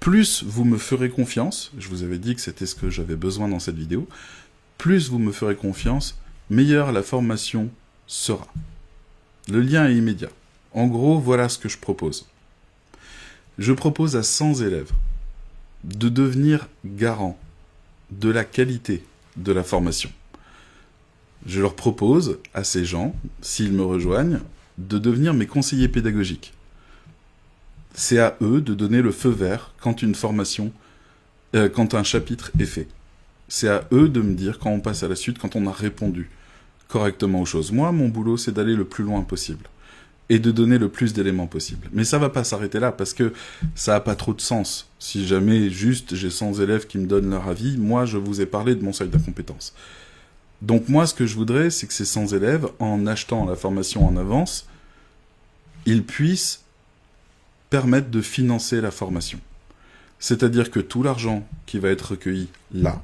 Plus 0.00 0.44
vous 0.44 0.66
me 0.66 0.76
ferez 0.76 1.08
confiance, 1.08 1.72
je 1.78 1.88
vous 1.88 2.02
avais 2.02 2.18
dit 2.18 2.34
que 2.34 2.42
c'était 2.42 2.66
ce 2.66 2.74
que 2.74 2.90
j'avais 2.90 3.16
besoin 3.16 3.48
dans 3.48 3.58
cette 3.58 3.78
vidéo, 3.78 4.06
plus 4.76 5.08
vous 5.08 5.18
me 5.18 5.32
ferez 5.32 5.56
confiance, 5.56 6.18
meilleure 6.50 6.92
la 6.92 7.02
formation 7.02 7.70
sera. 8.06 8.48
Le 9.48 9.62
lien 9.62 9.88
est 9.88 9.96
immédiat. 9.96 10.28
En 10.72 10.88
gros, 10.88 11.18
voilà 11.18 11.48
ce 11.48 11.56
que 11.56 11.70
je 11.70 11.78
propose. 11.78 12.28
Je 13.56 13.72
propose 13.72 14.14
à 14.14 14.22
100 14.22 14.60
élèves 14.60 14.92
de 15.84 16.10
devenir 16.10 16.68
garant 16.84 17.38
de 18.10 18.30
la 18.30 18.44
qualité 18.44 19.04
de 19.36 19.52
la 19.52 19.62
formation. 19.62 20.10
Je 21.46 21.60
leur 21.60 21.74
propose 21.74 22.38
à 22.54 22.64
ces 22.64 22.84
gens, 22.84 23.14
s'ils 23.40 23.72
me 23.72 23.84
rejoignent, 23.84 24.40
de 24.78 24.98
devenir 24.98 25.34
mes 25.34 25.46
conseillers 25.46 25.88
pédagogiques. 25.88 26.52
C'est 27.94 28.18
à 28.18 28.36
eux 28.42 28.60
de 28.60 28.74
donner 28.74 29.00
le 29.00 29.12
feu 29.12 29.30
vert 29.30 29.72
quand 29.80 30.02
une 30.02 30.14
formation, 30.14 30.72
euh, 31.54 31.68
quand 31.68 31.94
un 31.94 32.02
chapitre 32.02 32.50
est 32.58 32.66
fait. 32.66 32.88
C'est 33.48 33.68
à 33.68 33.86
eux 33.92 34.08
de 34.08 34.20
me 34.20 34.34
dire 34.34 34.58
quand 34.58 34.70
on 34.70 34.80
passe 34.80 35.02
à 35.02 35.08
la 35.08 35.16
suite, 35.16 35.38
quand 35.38 35.56
on 35.56 35.66
a 35.66 35.72
répondu 35.72 36.30
correctement 36.88 37.40
aux 37.40 37.46
choses. 37.46 37.72
Moi, 37.72 37.92
mon 37.92 38.08
boulot, 38.08 38.36
c'est 38.36 38.52
d'aller 38.52 38.74
le 38.74 38.84
plus 38.84 39.04
loin 39.04 39.22
possible 39.22 39.68
et 40.28 40.38
de 40.38 40.50
donner 40.50 40.78
le 40.78 40.88
plus 40.88 41.12
d'éléments 41.12 41.46
possible. 41.46 41.88
Mais 41.92 42.04
ça 42.04 42.18
va 42.18 42.28
pas 42.28 42.44
s'arrêter 42.44 42.80
là 42.80 42.92
parce 42.92 43.14
que 43.14 43.32
ça 43.74 43.94
a 43.94 44.00
pas 44.00 44.16
trop 44.16 44.34
de 44.34 44.40
sens. 44.40 44.88
Si 44.98 45.26
jamais 45.26 45.70
juste 45.70 46.14
j'ai 46.14 46.30
100 46.30 46.60
élèves 46.60 46.86
qui 46.86 46.98
me 46.98 47.06
donnent 47.06 47.30
leur 47.30 47.48
avis, 47.48 47.76
moi 47.76 48.06
je 48.06 48.18
vous 48.18 48.40
ai 48.40 48.46
parlé 48.46 48.74
de 48.74 48.82
mon 48.82 48.92
seuil 48.92 49.08
d'incompétence. 49.08 49.72
Donc 50.62 50.88
moi, 50.88 51.06
ce 51.06 51.14
que 51.14 51.26
je 51.26 51.34
voudrais, 51.34 51.70
c'est 51.70 51.86
que 51.86 51.92
ces 51.92 52.04
100 52.04 52.28
élèves, 52.28 52.66
en 52.78 53.06
achetant 53.06 53.44
la 53.44 53.56
formation 53.56 54.06
en 54.06 54.16
avance, 54.16 54.66
ils 55.84 56.02
puissent 56.02 56.62
permettre 57.70 58.10
de 58.10 58.20
financer 58.20 58.80
la 58.80 58.90
formation. 58.90 59.38
C'est-à-dire 60.18 60.70
que 60.70 60.80
tout 60.80 61.02
l'argent 61.02 61.46
qui 61.66 61.78
va 61.78 61.90
être 61.90 62.12
recueilli 62.12 62.48
là 62.72 63.02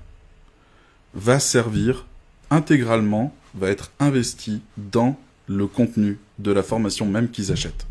va 1.14 1.38
servir 1.38 2.06
intégralement, 2.50 3.34
va 3.54 3.68
être 3.68 3.90
investi 4.00 4.62
dans 4.78 5.18
le 5.46 5.66
contenu 5.66 6.18
de 6.38 6.52
la 6.52 6.62
formation 6.62 7.06
même 7.06 7.30
qu'ils 7.30 7.52
achètent. 7.52 7.86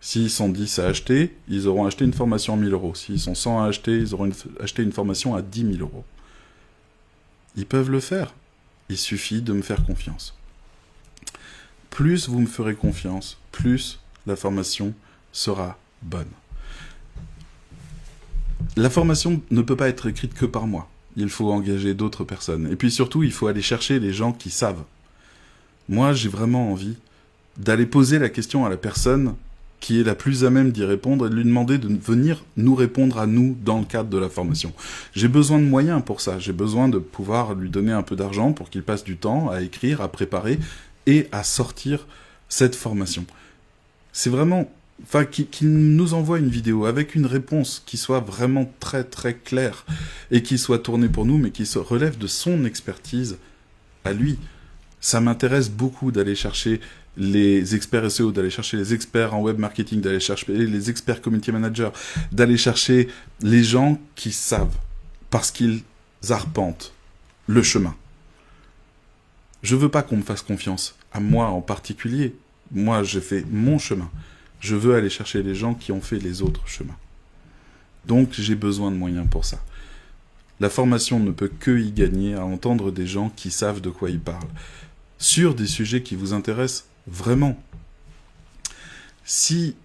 S'ils 0.00 0.30
sont 0.30 0.48
10 0.48 0.78
à 0.78 0.86
acheter, 0.86 1.36
ils 1.48 1.66
auront 1.66 1.86
acheté 1.86 2.04
une 2.04 2.12
formation 2.12 2.54
à 2.54 2.56
1000 2.56 2.72
euros. 2.72 2.94
S'ils 2.94 3.18
sont 3.18 3.34
100 3.34 3.62
à 3.62 3.66
acheter, 3.66 3.98
ils 3.98 4.14
auront 4.14 4.30
acheté 4.60 4.82
une 4.82 4.92
formation 4.92 5.34
à 5.34 5.42
10 5.42 5.72
000 5.72 5.80
euros. 5.80 6.04
Ils 7.56 7.66
peuvent 7.66 7.90
le 7.90 8.00
faire. 8.00 8.34
Il 8.88 8.98
suffit 8.98 9.42
de 9.42 9.52
me 9.52 9.62
faire 9.62 9.84
confiance. 9.84 10.36
Plus 11.90 12.28
vous 12.28 12.40
me 12.40 12.46
ferez 12.46 12.74
confiance, 12.74 13.38
plus 13.52 13.98
la 14.26 14.36
formation 14.36 14.94
sera 15.32 15.78
bonne. 16.02 16.28
La 18.76 18.90
formation 18.90 19.40
ne 19.50 19.62
peut 19.62 19.76
pas 19.76 19.88
être 19.88 20.06
écrite 20.06 20.34
que 20.34 20.46
par 20.46 20.66
moi. 20.66 20.88
Il 21.16 21.30
faut 21.30 21.50
engager 21.50 21.94
d'autres 21.94 22.24
personnes. 22.24 22.70
Et 22.70 22.76
puis 22.76 22.90
surtout, 22.90 23.22
il 23.22 23.32
faut 23.32 23.46
aller 23.46 23.62
chercher 23.62 23.98
les 23.98 24.12
gens 24.12 24.32
qui 24.32 24.50
savent. 24.50 24.84
Moi, 25.88 26.12
j'ai 26.12 26.28
vraiment 26.28 26.72
envie 26.72 26.96
d'aller 27.56 27.86
poser 27.86 28.18
la 28.18 28.28
question 28.28 28.66
à 28.66 28.68
la 28.68 28.76
personne 28.76 29.34
qui 29.80 30.00
est 30.00 30.04
la 30.04 30.14
plus 30.14 30.44
à 30.44 30.50
même 30.50 30.72
d'y 30.72 30.84
répondre 30.84 31.26
et 31.26 31.30
de 31.30 31.34
lui 31.34 31.44
demander 31.44 31.78
de 31.78 31.88
venir 31.88 32.44
nous 32.56 32.74
répondre 32.74 33.18
à 33.18 33.26
nous 33.26 33.56
dans 33.62 33.78
le 33.78 33.84
cadre 33.84 34.08
de 34.08 34.18
la 34.18 34.28
formation. 34.28 34.72
J'ai 35.14 35.28
besoin 35.28 35.58
de 35.58 35.64
moyens 35.64 36.02
pour 36.04 36.20
ça. 36.20 36.38
J'ai 36.38 36.52
besoin 36.52 36.88
de 36.88 36.98
pouvoir 36.98 37.54
lui 37.54 37.70
donner 37.70 37.92
un 37.92 38.02
peu 38.02 38.16
d'argent 38.16 38.52
pour 38.52 38.70
qu'il 38.70 38.82
passe 38.82 39.04
du 39.04 39.16
temps 39.16 39.50
à 39.50 39.60
écrire, 39.60 40.00
à 40.00 40.08
préparer 40.08 40.58
et 41.06 41.28
à 41.30 41.44
sortir 41.44 42.06
cette 42.48 42.74
formation. 42.74 43.26
C'est 44.12 44.30
vraiment, 44.30 44.70
enfin, 45.02 45.24
qu'il 45.24 45.68
nous 45.68 46.14
envoie 46.14 46.38
une 46.38 46.48
vidéo 46.48 46.86
avec 46.86 47.14
une 47.14 47.26
réponse 47.26 47.82
qui 47.84 47.96
soit 47.96 48.20
vraiment 48.20 48.72
très 48.80 49.04
très 49.04 49.34
claire 49.34 49.84
et 50.30 50.42
qui 50.42 50.58
soit 50.58 50.78
tournée 50.78 51.08
pour 51.08 51.26
nous, 51.26 51.38
mais 51.38 51.50
qui 51.50 51.66
se 51.66 51.78
relève 51.78 52.18
de 52.18 52.26
son 52.26 52.64
expertise 52.64 53.36
à 54.04 54.12
lui. 54.12 54.38
Ça 55.00 55.20
m'intéresse 55.20 55.70
beaucoup 55.70 56.10
d'aller 56.10 56.34
chercher 56.34 56.80
les 57.16 57.74
experts 57.74 58.10
SEO, 58.10 58.32
d'aller 58.32 58.50
chercher 58.50 58.76
les 58.76 58.92
experts 58.92 59.34
en 59.34 59.40
web 59.40 59.58
marketing, 59.58 60.00
d'aller 60.00 60.20
chercher 60.20 60.52
les 60.52 60.90
experts 60.90 61.22
community 61.22 61.52
managers, 61.52 61.90
d'aller 62.32 62.56
chercher 62.56 63.08
les 63.40 63.64
gens 63.64 63.98
qui 64.14 64.32
savent, 64.32 64.76
parce 65.30 65.50
qu'ils 65.50 65.82
arpentent 66.28 66.92
le 67.46 67.62
chemin. 67.62 67.94
Je 69.62 69.76
veux 69.76 69.88
pas 69.88 70.02
qu'on 70.02 70.18
me 70.18 70.22
fasse 70.22 70.42
confiance, 70.42 70.96
à 71.12 71.20
moi 71.20 71.48
en 71.48 71.60
particulier. 71.60 72.34
Moi, 72.70 73.02
j'ai 73.02 73.20
fait 73.20 73.44
mon 73.50 73.78
chemin. 73.78 74.10
Je 74.60 74.76
veux 74.76 74.94
aller 74.94 75.10
chercher 75.10 75.42
les 75.42 75.54
gens 75.54 75.74
qui 75.74 75.92
ont 75.92 76.00
fait 76.00 76.18
les 76.18 76.42
autres 76.42 76.66
chemins. 76.68 76.96
Donc, 78.06 78.30
j'ai 78.32 78.54
besoin 78.54 78.90
de 78.90 78.96
moyens 78.96 79.26
pour 79.30 79.44
ça. 79.44 79.58
La 80.60 80.70
formation 80.70 81.20
ne 81.20 81.30
peut 81.30 81.50
que 81.60 81.78
y 81.78 81.90
gagner 81.90 82.34
à 82.34 82.44
entendre 82.44 82.90
des 82.90 83.06
gens 83.06 83.30
qui 83.30 83.50
savent 83.50 83.80
de 83.80 83.90
quoi 83.90 84.10
ils 84.10 84.20
parlent, 84.20 84.48
sur 85.18 85.54
des 85.54 85.66
sujets 85.66 86.02
qui 86.02 86.14
vous 86.14 86.32
intéressent 86.32 86.86
Vraiment. 87.06 87.56
Si 89.24 89.76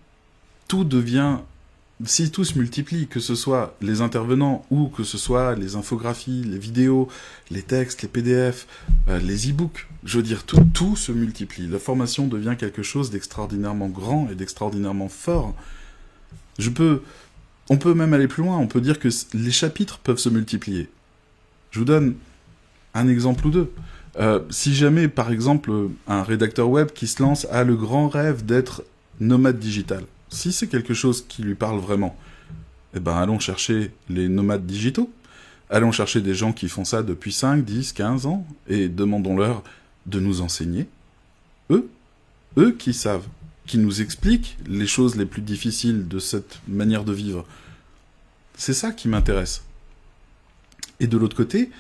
tout 0.68 0.84
devient, 0.84 1.38
si 2.06 2.32
tout 2.32 2.44
se 2.44 2.58
multiplie, 2.58 3.08
que 3.08 3.20
ce 3.20 3.36
soit 3.36 3.76
les 3.82 4.02
intervenants 4.02 4.66
ou 4.72 4.88
que 4.88 5.04
ce 5.04 5.18
soit 5.18 5.56
les 5.56 5.76
infographies, 5.76 6.44
les 6.44 6.58
vidéos, 6.58 7.08
les 7.52 7.62
textes, 7.62 8.02
les 8.02 8.08
PDF, 8.08 8.68
euh, 9.08 9.20
les 9.20 9.50
e-books, 9.50 9.88
je 10.04 10.18
veux 10.18 10.24
dire, 10.24 10.46
tout, 10.46 10.64
tout 10.74 10.96
se 10.96 11.12
multiplie. 11.12 11.68
La 11.68 11.80
formation 11.80 12.28
devient 12.28 12.56
quelque 12.58 12.84
chose 12.84 13.12
d'extraordinairement 13.12 13.90
grand 13.90 14.30
et 14.32 14.36
d'extraordinairement 14.36 15.10
fort. 15.10 15.56
Je 16.58 16.70
peux, 16.70 17.04
on 17.70 17.78
peut 17.78 17.94
même 17.94 18.14
aller 18.14 18.28
plus 18.28 18.44
loin, 18.44 18.58
on 18.58 18.68
peut 18.68 18.82
dire 18.82 19.00
que 19.00 19.10
les 19.34 19.52
chapitres 19.52 20.00
peuvent 20.00 20.18
se 20.18 20.30
multiplier. 20.30 20.90
Je 21.72 21.80
vous 21.80 21.86
donne 21.86 22.16
un 22.94 23.08
exemple 23.08 23.48
ou 23.48 23.52
deux. 23.52 23.72
Euh, 24.20 24.41
si 24.50 24.75
jamais, 24.75 25.08
par 25.08 25.32
exemple, 25.32 25.72
un 26.08 26.24
rédacteur 26.24 26.70
web 26.70 26.91
qui 26.91 27.08
se 27.08 27.22
lance 27.22 27.46
a 27.51 27.63
le 27.63 27.75
grand 27.75 28.10
rêve 28.10 28.46
d'être 28.46 28.84
nomade 29.20 29.60
digital, 29.60 30.03
si 30.30 30.51
c'est 30.51 30.68
quelque 30.68 30.94
chose 30.94 31.25
qui 31.27 31.44
lui 31.44 31.56
parle 31.56 31.80
vraiment, 31.80 32.18
eh 32.94 33.00
ben 33.00 33.15
allons 33.15 33.39
chercher 33.39 33.91
les 34.10 34.27
nomades 34.27 34.65
digitaux. 34.65 35.10
Allons 35.70 35.94
chercher 35.94 36.20
des 36.20 36.34
gens 36.34 36.51
qui 36.51 36.68
font 36.68 36.84
ça 36.84 37.01
depuis 37.01 37.32
5, 37.32 37.63
10, 37.63 37.94
15 37.94 38.25
ans 38.25 38.46
et 38.68 38.89
demandons-leur 38.89 39.63
de 40.06 40.20
nous 40.20 40.41
enseigner. 40.41 40.88
Eux, 41.70 41.89
eux 42.58 42.74
qui 42.74 42.94
savent, 42.94 43.25
qui 43.65 43.77
nous 43.77 44.01
expliquent 44.01 44.58
les 44.68 44.88
choses 44.88 45.15
les 45.15 45.25
plus 45.25 45.41
difficiles 45.41 46.10
de 46.10 46.20
cette 46.20 46.60
manière 46.68 47.06
de 47.06 47.13
vivre. 47.13 47.46
C'est 48.58 48.74
ça 48.74 48.91
qui 48.91 49.08
m'intéresse. 49.08 49.63
Et 51.00 51.08
de 51.08 51.18
l'autre 51.18 51.38
côté, 51.38 51.72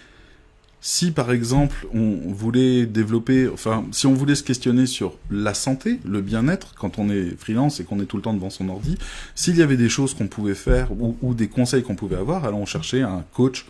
si 0.83 1.11
par 1.11 1.31
exemple 1.31 1.87
on 1.93 2.33
voulait 2.33 2.87
développer, 2.87 3.47
enfin 3.47 3.85
si 3.91 4.07
on 4.07 4.13
voulait 4.13 4.35
se 4.35 4.43
questionner 4.43 4.87
sur 4.87 5.15
la 5.29 5.53
santé, 5.53 5.99
le 6.03 6.21
bien-être, 6.21 6.73
quand 6.75 6.97
on 6.97 7.09
est 7.09 7.39
freelance 7.39 7.79
et 7.79 7.83
qu'on 7.83 7.99
est 7.99 8.05
tout 8.05 8.17
le 8.17 8.23
temps 8.23 8.33
devant 8.33 8.49
son 8.49 8.67
ordi, 8.67 8.97
s'il 9.35 9.55
y 9.55 9.61
avait 9.61 9.77
des 9.77 9.89
choses 9.89 10.15
qu'on 10.15 10.27
pouvait 10.27 10.55
faire 10.55 10.89
ou, 10.91 11.33
des 11.35 11.47
conseils 11.47 11.83
qu'on 11.83 11.95
pouvait 11.95 12.17
avoir, 12.17 12.45
allons 12.45 12.65
chercher 12.65 13.03
un 13.03 13.23
coach 13.31 13.65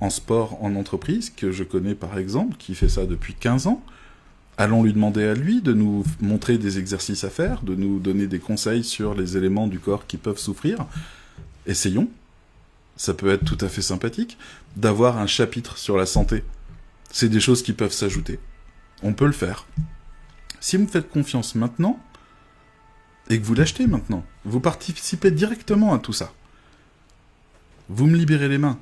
en 0.00 0.08
sport 0.08 0.62
en 0.62 0.76
entreprise, 0.76 1.30
que 1.30 1.50
je 1.50 1.64
connais 1.64 1.96
par 1.96 2.16
exemple, 2.16 2.56
qui 2.56 2.76
fait 2.76 2.88
ça 2.88 3.06
depuis 3.06 3.34
15 3.34 3.66
ans. 3.66 3.82
Allons 4.56 4.84
lui 4.84 4.92
demander 4.92 5.24
à 5.24 5.34
lui 5.34 5.62
de 5.62 5.72
nous 5.72 6.04
montrer 6.20 6.58
des 6.58 6.78
exercices 6.78 7.24
à 7.24 7.30
faire, 7.30 7.62
de 7.62 7.74
nous 7.74 7.98
donner 7.98 8.28
des 8.28 8.38
conseils 8.38 8.84
sur 8.84 9.14
les 9.14 9.36
éléments 9.36 9.66
du 9.66 9.80
corps 9.80 10.06
qui 10.06 10.18
peuvent 10.18 10.38
souffrir. 10.38 10.86
Essayons, 11.66 12.08
ça 12.96 13.14
peut 13.14 13.30
être 13.30 13.44
tout 13.44 13.58
à 13.64 13.68
fait 13.68 13.82
sympathique, 13.82 14.38
d'avoir 14.76 15.18
un 15.18 15.26
chapitre 15.26 15.78
sur 15.78 15.96
la 15.96 16.06
santé. 16.06 16.44
C'est 17.10 17.28
des 17.28 17.40
choses 17.40 17.62
qui 17.62 17.72
peuvent 17.72 17.92
s'ajouter. 17.92 18.38
On 19.02 19.12
peut 19.12 19.26
le 19.26 19.32
faire. 19.32 19.66
Si 20.60 20.76
vous 20.76 20.84
me 20.84 20.88
faites 20.88 21.10
confiance 21.10 21.54
maintenant, 21.54 21.98
et 23.28 23.40
que 23.40 23.44
vous 23.44 23.54
l'achetez 23.54 23.86
maintenant, 23.86 24.24
vous 24.44 24.60
participez 24.60 25.30
directement 25.30 25.94
à 25.94 25.98
tout 25.98 26.12
ça. 26.12 26.32
Vous 27.88 28.06
me 28.06 28.16
libérez 28.16 28.48
les 28.48 28.58
mains. 28.58 28.78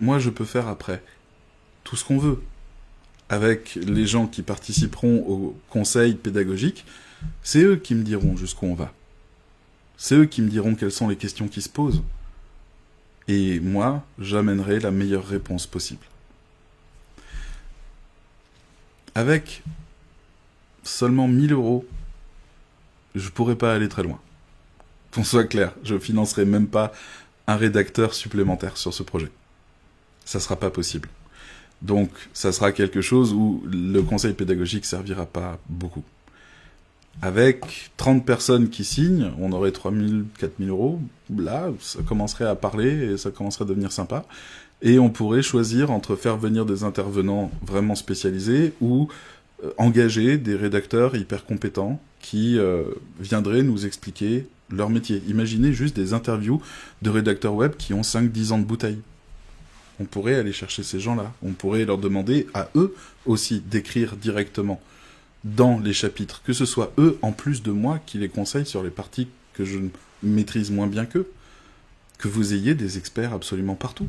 Moi, 0.00 0.18
je 0.18 0.30
peux 0.30 0.44
faire 0.44 0.68
après 0.68 1.02
tout 1.84 1.96
ce 1.96 2.04
qu'on 2.04 2.18
veut. 2.18 2.42
Avec 3.28 3.76
les 3.76 4.06
gens 4.06 4.26
qui 4.26 4.42
participeront 4.42 5.24
au 5.26 5.58
conseil 5.70 6.14
pédagogique, 6.14 6.84
c'est 7.42 7.62
eux 7.62 7.76
qui 7.76 7.94
me 7.94 8.02
diront 8.02 8.36
jusqu'où 8.36 8.66
on 8.66 8.74
va. 8.74 8.92
C'est 9.96 10.16
eux 10.16 10.26
qui 10.26 10.42
me 10.42 10.48
diront 10.48 10.74
quelles 10.74 10.92
sont 10.92 11.08
les 11.08 11.16
questions 11.16 11.48
qui 11.48 11.62
se 11.62 11.68
posent. 11.68 12.02
Et 13.28 13.60
moi, 13.60 14.04
j'amènerai 14.18 14.80
la 14.80 14.90
meilleure 14.90 15.26
réponse 15.26 15.66
possible. 15.66 16.04
Avec 19.14 19.62
seulement 20.82 21.28
1000 21.28 21.52
euros, 21.52 21.86
je 23.14 23.28
pourrais 23.30 23.56
pas 23.56 23.74
aller 23.74 23.88
très 23.88 24.02
loin. 24.02 24.20
Qu'on 25.12 25.24
soit 25.24 25.44
clair, 25.44 25.72
je 25.84 25.98
financerai 25.98 26.44
même 26.44 26.66
pas 26.66 26.92
un 27.46 27.56
rédacteur 27.56 28.14
supplémentaire 28.14 28.76
sur 28.76 28.92
ce 28.92 29.02
projet. 29.02 29.30
Ça 30.24 30.40
sera 30.40 30.56
pas 30.56 30.70
possible. 30.70 31.08
Donc, 31.82 32.10
ça 32.32 32.52
sera 32.52 32.72
quelque 32.72 33.00
chose 33.00 33.32
où 33.32 33.62
le 33.70 34.00
conseil 34.02 34.32
pédagogique 34.32 34.86
servira 34.86 35.26
pas 35.26 35.58
beaucoup. 35.68 36.04
Avec 37.22 37.90
30 37.96 38.26
personnes 38.26 38.68
qui 38.68 38.84
signent, 38.84 39.30
on 39.38 39.52
aurait 39.52 39.70
3000, 39.70 40.24
4000 40.38 40.68
euros. 40.68 41.00
Là, 41.34 41.70
ça 41.80 42.00
commencerait 42.06 42.46
à 42.46 42.54
parler 42.54 43.12
et 43.12 43.16
ça 43.16 43.30
commencerait 43.30 43.64
à 43.64 43.68
devenir 43.68 43.92
sympa. 43.92 44.24
Et 44.82 44.98
on 44.98 45.10
pourrait 45.10 45.42
choisir 45.42 45.90
entre 45.90 46.16
faire 46.16 46.36
venir 46.36 46.66
des 46.66 46.84
intervenants 46.84 47.50
vraiment 47.62 47.94
spécialisés 47.94 48.74
ou 48.80 49.08
euh, 49.64 49.70
engager 49.78 50.36
des 50.36 50.56
rédacteurs 50.56 51.16
hyper 51.16 51.46
compétents 51.46 52.00
qui 52.20 52.58
euh, 52.58 52.84
viendraient 53.20 53.62
nous 53.62 53.86
expliquer 53.86 54.46
leur 54.70 54.90
métier. 54.90 55.22
Imaginez 55.28 55.72
juste 55.72 55.96
des 55.96 56.12
interviews 56.12 56.60
de 57.02 57.10
rédacteurs 57.10 57.54
web 57.54 57.72
qui 57.76 57.94
ont 57.94 58.02
5-10 58.02 58.52
ans 58.52 58.58
de 58.58 58.64
bouteille. 58.64 58.98
On 60.00 60.04
pourrait 60.04 60.34
aller 60.34 60.52
chercher 60.52 60.82
ces 60.82 60.98
gens-là. 60.98 61.32
On 61.42 61.52
pourrait 61.52 61.84
leur 61.84 61.98
demander 61.98 62.48
à 62.52 62.68
eux 62.74 62.94
aussi 63.26 63.60
d'écrire 63.60 64.16
directement 64.16 64.80
dans 65.44 65.78
les 65.78 65.92
chapitres, 65.92 66.42
que 66.42 66.54
ce 66.54 66.64
soit 66.64 66.92
eux 66.98 67.18
en 67.22 67.32
plus 67.32 67.62
de 67.62 67.70
moi 67.70 68.00
qui 68.04 68.18
les 68.18 68.28
conseillent 68.28 68.66
sur 68.66 68.82
les 68.82 68.90
parties 68.90 69.28
que 69.52 69.64
je 69.64 69.78
maîtrise 70.22 70.70
moins 70.70 70.86
bien 70.86 71.04
qu'eux, 71.04 71.30
que 72.18 72.28
vous 72.28 72.54
ayez 72.54 72.74
des 72.74 72.96
experts 72.96 73.34
absolument 73.34 73.74
partout, 73.74 74.08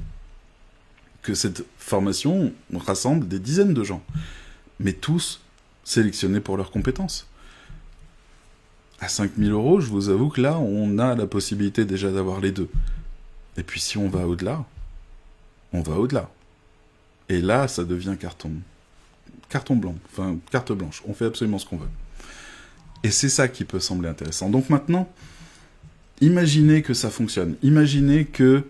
que 1.21 1.33
cette 1.33 1.65
formation 1.77 2.53
rassemble 2.73 3.27
des 3.27 3.39
dizaines 3.39 3.73
de 3.73 3.83
gens, 3.83 4.03
mais 4.79 4.93
tous 4.93 5.41
sélectionnés 5.83 6.39
pour 6.39 6.55
leurs 6.55 6.71
compétences. 6.71 7.27
À 9.01 9.09
5000 9.09 9.51
euros, 9.51 9.81
je 9.81 9.89
vous 9.89 10.09
avoue 10.09 10.29
que 10.29 10.39
là, 10.39 10.57
on 10.57 10.97
a 10.99 11.15
la 11.15 11.27
possibilité 11.27 11.83
déjà 11.83 12.11
d'avoir 12.11 12.39
les 12.39 12.53
deux. 12.53 12.69
Et 13.57 13.63
puis 13.63 13.81
si 13.81 13.97
on 13.97 14.07
va 14.07 14.25
au-delà, 14.25 14.63
on 15.73 15.81
va 15.81 15.95
au-delà. 15.95 16.29
Et 17.27 17.41
là, 17.41 17.67
ça 17.67 17.83
devient 17.83 18.15
carton 18.19 18.51
carton 19.49 19.75
blanc, 19.75 19.95
enfin 20.11 20.37
carte 20.51 20.71
blanche. 20.71 21.01
On 21.07 21.13
fait 21.13 21.25
absolument 21.25 21.59
ce 21.59 21.65
qu'on 21.65 21.77
veut. 21.77 21.89
Et 23.03 23.11
c'est 23.11 23.29
ça 23.29 23.47
qui 23.47 23.65
peut 23.65 23.79
sembler 23.79 24.09
intéressant. 24.09 24.49
Donc 24.49 24.69
maintenant, 24.69 25.07
imaginez 26.21 26.81
que 26.81 26.93
ça 26.93 27.09
fonctionne. 27.09 27.55
Imaginez 27.61 28.25
que 28.25 28.63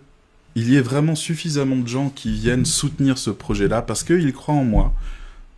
il 0.56 0.70
y 0.70 0.76
ait 0.76 0.82
vraiment 0.82 1.14
suffisamment 1.14 1.76
de 1.76 1.86
gens 1.86 2.08
qui 2.08 2.32
viennent 2.32 2.64
soutenir 2.64 3.18
ce 3.18 3.30
projet-là 3.30 3.82
parce 3.82 4.02
qu'ils 4.02 4.32
croient 4.32 4.54
en 4.54 4.64
moi, 4.64 4.94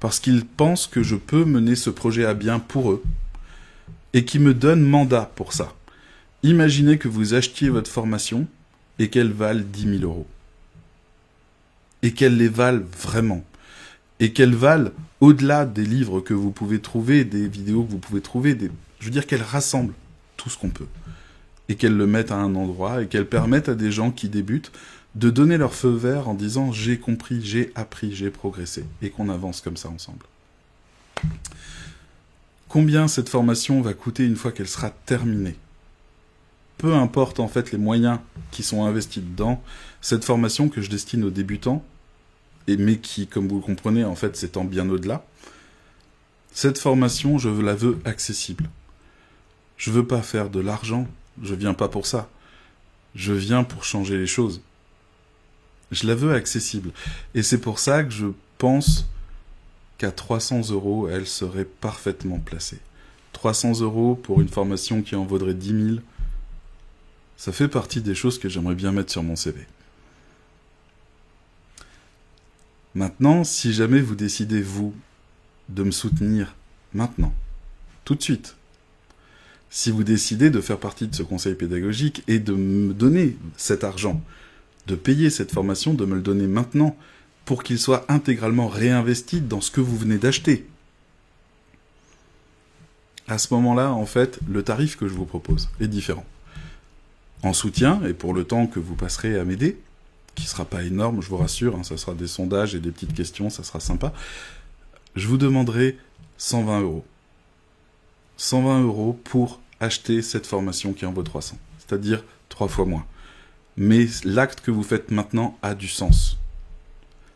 parce 0.01 0.19
qu'ils 0.19 0.45
pensent 0.45 0.89
que 0.89 1.05
je 1.05 1.15
peux 1.15 1.45
mener 1.45 1.77
ce 1.77 1.91
projet 1.91 2.25
à 2.25 2.35
bien 2.35 2.59
pour 2.59 2.91
eux, 2.91 3.03
et 4.13 4.25
qui 4.25 4.41
me 4.41 4.55
donnent 4.55 4.83
mandat 4.83 5.31
pour 5.37 5.53
ça. 5.53 5.73
Imaginez 6.43 6.99
que 6.99 7.09
vous 7.09 7.35
achetiez 7.35 7.69
votre 7.69 7.91
formation 7.91 8.47
et 8.99 9.09
qu'elle 9.09 9.33
vale 9.33 9.65
10 9.65 9.99
000 10.01 10.03
euros. 10.03 10.27
Et 12.03 12.13
qu'elle 12.13 12.37
les 12.37 12.49
valent 12.49 12.85
vraiment 13.01 13.45
et 14.21 14.33
qu'elles 14.33 14.55
valent 14.55 14.91
au-delà 15.21 15.65
des 15.65 15.85
livres 15.85 16.21
que 16.21 16.35
vous 16.35 16.51
pouvez 16.51 16.81
trouver, 16.81 17.25
des 17.25 17.49
vidéos 17.49 17.85
que 17.85 17.91
vous 17.91 17.99
pouvez 17.99 18.21
trouver, 18.21 18.55
des... 18.55 18.71
je 19.01 19.05
veux 19.05 19.11
dire 19.11 19.27
qu'elles 19.27 19.43
rassemblent 19.43 19.95
tout 20.37 20.51
ce 20.51 20.59
qu'on 20.59 20.71
peut 20.71 20.87
et 21.69 21.77
qu'elles 21.77 21.97
le 21.97 22.07
mettent 22.07 22.33
à 22.33 22.37
un 22.37 22.55
endroit 22.55 23.03
et 23.03 23.07
qu'elles 23.07 23.29
permettent 23.29 23.69
à 23.69 23.75
des 23.75 23.93
gens 23.93 24.11
qui 24.11 24.29
débutent 24.29 24.73
de 25.15 25.31
donner 25.31 25.59
leur 25.59 25.75
feu 25.75 25.91
vert 25.91 26.29
en 26.29 26.35
disant 26.35 26.73
j'ai 26.73 26.99
compris, 26.99 27.41
j'ai 27.43 27.73
appris, 27.75 28.15
j'ai 28.15 28.31
progressé 28.31 28.85
et 29.03 29.11
qu'on 29.11 29.29
avance 29.29 29.61
comme 29.61 29.77
ça 29.77 29.89
ensemble. 29.89 30.25
Combien 32.69 33.09
cette 33.09 33.29
formation 33.29 33.81
va 33.81 33.95
coûter 33.95 34.25
une 34.25 34.37
fois 34.37 34.53
qu'elle 34.53 34.69
sera 34.69 34.91
terminée? 34.91 35.57
Peu 36.77 36.95
importe 36.95 37.41
en 37.41 37.49
fait 37.49 37.73
les 37.73 37.79
moyens 37.79 38.21
qui 38.51 38.63
sont 38.63 38.85
investis 38.85 39.23
dedans, 39.23 39.63
cette 40.01 40.25
formation 40.25 40.69
que 40.69 40.81
je 40.81 40.91
destine 40.91 41.25
aux 41.25 41.31
débutants, 41.31 41.85
mais 42.77 42.99
qui, 42.99 43.27
comme 43.27 43.49
vous 43.49 43.57
le 43.57 43.63
comprenez, 43.63 44.05
en 44.05 44.15
fait, 44.15 44.37
s'étend 44.37 44.65
bien 44.65 44.89
au-delà. 44.89 45.25
Cette 46.53 46.79
formation, 46.79 47.39
je 47.39 47.49
la 47.49 47.75
veux 47.75 47.99
accessible. 48.05 48.69
Je 49.77 49.91
veux 49.91 50.07
pas 50.07 50.23
faire 50.23 50.51
de 50.51 50.61
l'argent, 50.61 51.07
je 51.43 51.55
viens 51.55 51.75
pas 51.75 51.89
pour 51.89 52.07
ça. 52.07 52.29
Je 53.15 53.33
viens 53.33 53.65
pour 53.65 53.85
changer 53.85 54.19
les 54.19 54.27
choses. 54.27 54.61
Je 55.93 56.07
la 56.07 56.15
veux 56.15 56.35
accessible. 56.35 56.91
Et 57.35 57.43
c'est 57.43 57.61
pour 57.61 57.79
ça 57.79 58.05
que 58.05 58.11
je 58.11 58.27
pense 58.59 59.07
qu'à 59.97 60.11
300 60.11 60.71
euros, 60.71 61.09
elle 61.09 61.27
serait 61.27 61.65
parfaitement 61.65 62.39
placée. 62.39 62.81
300 63.33 63.81
euros 63.81 64.15
pour 64.15 64.41
une 64.41 64.49
formation 64.49 65.03
qui 65.03 65.15
en 65.15 65.25
vaudrait 65.25 65.55
10 65.55 65.87
000, 65.87 65.99
ça 67.37 67.53
fait 67.53 67.69
partie 67.69 68.01
des 68.01 68.15
choses 68.15 68.39
que 68.39 68.49
j'aimerais 68.49 68.75
bien 68.75 68.91
mettre 68.91 69.13
sur 69.13 69.23
mon 69.23 69.37
CV. 69.37 69.67
Maintenant, 72.95 73.45
si 73.45 73.73
jamais 73.73 74.01
vous 74.01 74.15
décidez, 74.15 74.63
vous, 74.63 74.95
de 75.69 75.83
me 75.83 75.91
soutenir 75.91 76.55
maintenant, 76.95 77.35
tout 78.05 78.15
de 78.15 78.23
suite, 78.23 78.57
si 79.71 79.91
vous 79.91 80.05
décidez 80.05 80.51
de 80.51 80.61
faire 80.61 80.79
partie 80.79 81.07
de 81.07 81.15
ce 81.15 81.23
conseil 81.23 81.55
pédagogique 81.55 82.23
et 82.27 82.39
de 82.39 82.55
me 82.55 82.95
donner 82.95 83.37
cet 83.57 83.85
argent, 83.85 84.23
de 84.87 84.95
payer 84.95 85.29
cette 85.29 85.53
formation, 85.53 85.93
de 85.93 86.07
me 86.07 86.15
le 86.15 86.23
donner 86.23 86.47
maintenant, 86.47 86.97
pour 87.45 87.63
qu'il 87.63 87.79
soit 87.79 88.05
intégralement 88.09 88.69
réinvesti 88.69 89.41
dans 89.41 89.61
ce 89.61 89.71
que 89.71 89.81
vous 89.81 89.97
venez 89.97 90.19
d'acheter. 90.19 90.67
À 93.27 93.37
ce 93.37 93.53
moment-là, 93.55 93.93
en 93.93 94.07
fait, 94.07 94.41
le 94.49 94.63
tarif 94.63 94.97
que 94.97 95.07
je 95.07 95.15
vous 95.15 95.27
propose 95.27 95.69
est 95.81 95.89
différent. 95.89 96.25
En 97.43 97.53
soutien, 97.53 98.03
et 98.07 98.15
pour 98.15 98.33
le 98.33 98.45
temps 98.45 98.67
que 98.67 98.81
vous 98.81 98.95
passerez 98.95 99.39
à 99.39 99.45
m'aider, 99.45 99.79
qui 100.39 100.47
sera 100.47 100.65
pas 100.65 100.85
énorme, 100.85 101.21
je 101.21 101.29
vous 101.29 101.37
rassure, 101.37 101.77
hein, 101.77 101.83
ça 101.83 101.97
sera 101.97 102.15
des 102.15 102.29
sondages 102.29 102.75
et 102.75 102.81
des 102.81 102.93
petites 102.93 103.13
questions, 103.13 103.51
ça 103.51 103.65
sera 103.65 103.81
sympa. 103.81 104.13
Je 105.17 105.27
vous 105.27 105.37
demanderai 105.37 105.99
120 106.39 106.81
euros. 106.83 107.05
120 108.37 108.83
euros 108.83 109.21
pour 109.25 109.61
acheter 109.81 110.23
cette 110.23 110.47
formation 110.47 110.93
qui 110.93 111.07
en 111.07 111.13
vaut 111.13 111.25
300, 111.25 111.59
c'est-à-dire 111.79 112.25
trois 112.49 112.69
fois 112.69 112.85
moins. 112.85 113.05
Mais 113.77 114.07
l'acte 114.25 114.61
que 114.61 114.71
vous 114.71 114.85
faites 114.85 115.11
maintenant 115.11 115.59
a 115.63 115.75
du 115.75 115.89
sens. 115.89 116.39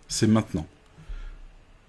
C'est 0.08 0.28
maintenant 0.28 0.66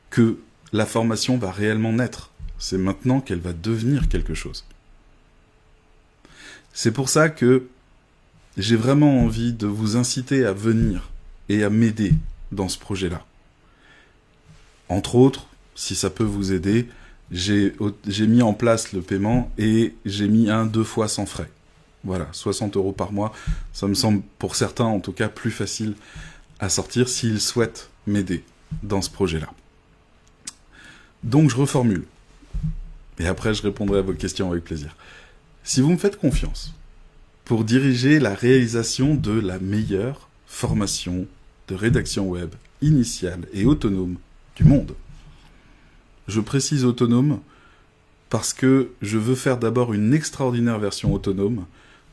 que 0.10 0.40
la 0.72 0.86
formation 0.86 1.38
va 1.38 1.52
réellement 1.52 1.94
naître. 1.94 2.32
C'est 2.58 2.78
maintenant 2.78 3.22
qu'elle 3.22 3.40
va 3.40 3.54
devenir 3.54 4.10
quelque 4.10 4.34
chose. 4.34 4.66
C'est 6.74 6.92
pour 6.92 7.10
ça 7.10 7.30
que 7.30 7.68
j'ai 8.58 8.76
vraiment 8.76 9.20
envie 9.24 9.54
de 9.54 9.68
vous 9.68 9.96
inciter 9.96 10.46
à 10.46 10.54
venir 10.54 11.10
et 11.50 11.64
à 11.64 11.70
m'aider 11.70 12.14
dans 12.52 12.70
ce 12.70 12.78
projet-là. 12.78 13.26
Entre 14.90 15.16
autres, 15.16 15.48
si 15.76 15.96
ça 15.96 16.10
peut 16.10 16.24
vous 16.24 16.52
aider, 16.54 16.88
j'ai 17.32 17.74
mis 18.28 18.42
en 18.42 18.54
place 18.54 18.94
le 18.94 19.02
paiement 19.02 19.52
et 19.58 19.96
j'ai 20.06 20.28
mis 20.28 20.50
un 20.50 20.66
deux 20.66 20.84
fois 20.84 21.08
sans 21.08 21.26
frais. 21.26 21.50
Voilà, 22.04 22.28
60 22.32 22.76
euros 22.76 22.92
par 22.92 23.12
mois. 23.12 23.34
Ça 23.72 23.88
me 23.88 23.94
semble, 23.94 24.22
pour 24.38 24.56
certains 24.56 24.86
en 24.86 25.00
tout 25.00 25.14
cas, 25.14 25.30
plus 25.30 25.52
facile 25.52 25.96
à 26.60 26.70
sortir 26.70 27.10
s'ils 27.10 27.42
souhaitent 27.42 27.90
m'aider 28.06 28.44
dans 28.84 29.02
ce 29.02 29.10
projet-là. 29.10 29.50
Donc 31.24 31.50
je 31.50 31.56
reformule. 31.56 32.06
Et 33.20 33.28
après, 33.28 33.54
je 33.54 33.62
répondrai 33.62 34.00
à 34.00 34.02
vos 34.02 34.14
questions 34.14 34.52
avec 34.52 34.64
plaisir. 34.64 34.96
Si 35.64 35.82
vous 35.82 35.92
me 35.92 35.98
faites 35.98 36.18
confiance, 36.18 36.74
pour 37.46 37.64
diriger 37.64 38.20
la 38.20 38.34
réalisation 38.34 39.16
de 39.16 39.40
la 39.40 39.60
meilleure 39.60 40.30
formation 40.48 41.28
de 41.68 41.76
rédaction 41.76 42.30
web 42.30 42.50
initiale 42.82 43.42
et 43.54 43.66
autonome 43.66 44.18
du 44.56 44.64
monde. 44.64 44.94
Je 46.28 46.40
précise 46.40 46.86
autonome 46.86 47.40
parce 48.30 48.54
que 48.54 48.90
je 49.02 49.18
veux 49.18 49.36
faire 49.36 49.58
d'abord 49.58 49.94
une 49.94 50.14
extraordinaire 50.14 50.80
version 50.80 51.14
autonome 51.14 51.66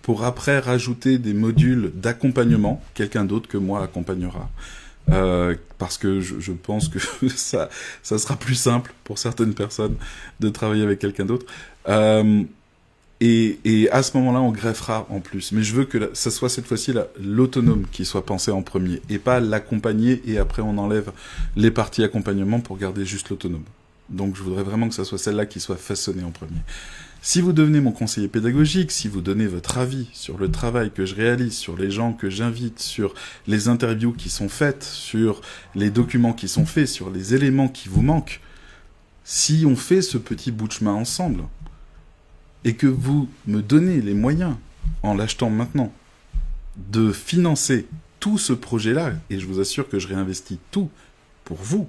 pour 0.02 0.24
après 0.24 0.58
rajouter 0.58 1.18
des 1.18 1.34
modules 1.34 1.92
d'accompagnement, 1.94 2.82
quelqu'un 2.94 3.24
d'autre 3.24 3.48
que 3.48 3.58
moi 3.58 3.82
accompagnera, 3.82 4.50
euh, 5.10 5.54
parce 5.78 5.98
que 5.98 6.20
je, 6.20 6.40
je, 6.40 6.52
pense 6.52 6.88
que 6.88 6.98
ça, 7.28 7.68
ça 8.02 8.18
sera 8.18 8.36
plus 8.36 8.54
simple 8.54 8.92
pour 9.04 9.18
certaines 9.18 9.54
personnes 9.54 9.96
de 10.40 10.48
travailler 10.48 10.82
avec 10.82 10.98
quelqu'un 10.98 11.24
d'autre. 11.24 11.46
Euh, 11.88 12.42
et, 13.20 13.59
et, 13.64 13.90
à 13.90 14.02
ce 14.02 14.16
moment-là, 14.16 14.40
on 14.40 14.50
greffera 14.50 15.06
en 15.11 15.20
plus. 15.20 15.52
Mais 15.52 15.62
je 15.62 15.74
veux 15.74 15.85
que 15.85 16.11
ce 16.14 16.30
soit 16.30 16.48
cette 16.48 16.66
fois-ci 16.66 16.94
l'autonome 17.20 17.85
qui 17.92 18.04
soit 18.04 18.24
pensé 18.24 18.50
en 18.50 18.62
premier, 18.62 19.02
et 19.11 19.18
pas 19.18 19.40
l'accompagner 19.40 20.22
et 20.26 20.38
après 20.38 20.62
on 20.62 20.78
enlève 20.78 21.12
les 21.56 21.70
parties 21.70 22.02
accompagnement 22.02 22.61
pour 22.61 22.78
garder 22.78 23.04
juste 23.04 23.28
l'autonome. 23.28 23.64
Donc 24.09 24.37
je 24.37 24.42
voudrais 24.42 24.62
vraiment 24.62 24.88
que 24.88 24.94
ce 24.94 25.04
soit 25.04 25.18
celle-là 25.18 25.46
qui 25.46 25.61
soit 25.61 25.76
façonnée 25.76 26.24
en 26.24 26.30
premier. 26.30 26.61
Si 27.22 27.42
vous 27.42 27.52
devenez 27.52 27.80
mon 27.80 27.92
conseiller 27.92 28.28
pédagogique, 28.28 28.90
si 28.90 29.06
vous 29.06 29.20
donnez 29.20 29.46
votre 29.46 29.76
avis 29.76 30.09
sur 30.14 30.38
le 30.38 30.50
travail 30.50 30.90
que 30.90 31.04
je 31.04 31.14
réalise, 31.14 31.52
sur 31.52 31.76
les 31.76 31.90
gens 31.90 32.14
que 32.14 32.30
j'invite, 32.30 32.80
sur 32.80 33.12
les 33.46 33.68
interviews 33.68 34.12
qui 34.12 34.30
sont 34.30 34.48
faites, 34.48 34.83
sur 34.83 35.42
les 35.74 35.90
documents 35.90 36.33
qui 36.33 36.48
sont 36.48 36.64
faits, 36.64 36.88
sur 36.88 37.11
les 37.11 37.35
éléments 37.35 37.68
qui 37.68 37.90
vous 37.90 38.00
manquent, 38.00 38.40
si 39.22 39.64
on 39.66 39.76
fait 39.76 40.00
ce 40.00 40.16
petit 40.16 40.50
bout 40.50 40.66
de 40.66 40.72
chemin 40.72 40.94
ensemble, 40.94 41.42
et 42.64 42.75
que 42.75 42.87
vous 42.87 43.29
me 43.46 43.62
donnez 43.62 44.01
les 44.01 44.14
moyens, 44.14 44.57
en 45.03 45.14
l'achetant 45.14 45.51
maintenant, 45.51 45.92
de 46.77 47.12
financer 47.12 47.87
tout 48.20 48.38
ce 48.38 48.53
projet-là, 48.53 49.14
et 49.31 49.38
je 49.38 49.46
vous 49.46 49.61
assure 49.61 49.88
que 49.88 49.99
je 49.99 50.09
réinvestis 50.09 50.59
tout 50.70 50.90
pour 51.44 51.57
vous, 51.57 51.88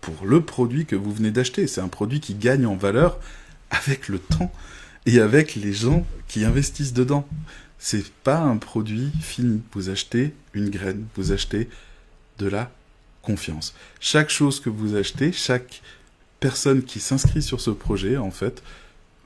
pour 0.00 0.26
le 0.26 0.40
produit 0.40 0.86
que 0.86 0.96
vous 0.96 1.12
venez 1.12 1.30
d'acheter. 1.30 1.66
C'est 1.66 1.80
un 1.80 1.88
produit 1.88 2.20
qui 2.20 2.34
gagne 2.34 2.66
en 2.66 2.76
valeur 2.76 3.18
avec 3.70 4.08
le 4.08 4.18
temps 4.18 4.52
et 5.06 5.20
avec 5.20 5.54
les 5.54 5.72
gens 5.72 6.06
qui 6.28 6.44
investissent 6.44 6.94
dedans. 6.94 7.28
C'est 7.78 8.10
pas 8.24 8.38
un 8.38 8.56
produit 8.56 9.10
fini. 9.20 9.60
Vous 9.72 9.90
achetez 9.90 10.34
une 10.54 10.70
graine, 10.70 11.06
vous 11.14 11.32
achetez 11.32 11.68
de 12.38 12.46
la 12.46 12.70
confiance. 13.22 13.74
Chaque 14.00 14.30
chose 14.30 14.60
que 14.60 14.70
vous 14.70 14.96
achetez, 14.96 15.32
chaque 15.32 15.82
personne 16.40 16.82
qui 16.82 17.00
s'inscrit 17.00 17.42
sur 17.42 17.60
ce 17.60 17.70
projet, 17.70 18.16
en 18.16 18.30
fait, 18.30 18.62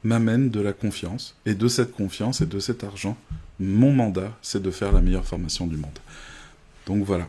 m'amène 0.04 0.50
de 0.50 0.60
la 0.60 0.72
confiance. 0.72 1.36
Et 1.46 1.54
de 1.54 1.68
cette 1.68 1.92
confiance 1.92 2.40
et 2.40 2.46
de 2.46 2.58
cet 2.58 2.84
argent, 2.84 3.16
mon 3.60 3.92
mandat, 3.92 4.36
c'est 4.42 4.62
de 4.62 4.70
faire 4.70 4.92
la 4.92 5.00
meilleure 5.00 5.26
formation 5.26 5.66
du 5.66 5.76
monde. 5.76 5.98
Donc 6.86 7.04
voilà. 7.04 7.28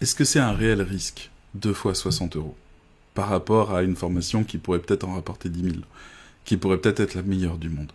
Est-ce 0.00 0.14
que 0.14 0.24
c'est 0.24 0.38
un 0.38 0.52
réel 0.52 0.82
risque 0.82 1.30
Deux 1.54 1.74
fois 1.74 1.94
60 1.94 2.36
euros 2.36 2.56
par 3.14 3.28
rapport 3.28 3.74
à 3.74 3.82
une 3.82 3.96
formation 3.96 4.44
qui 4.44 4.58
pourrait 4.58 4.78
peut-être 4.78 5.04
en 5.04 5.14
rapporter 5.14 5.48
10 5.48 5.62
000, 5.62 5.74
qui 6.44 6.56
pourrait 6.56 6.78
peut-être 6.78 7.00
être 7.00 7.14
la 7.14 7.22
meilleure 7.22 7.58
du 7.58 7.68
monde? 7.68 7.92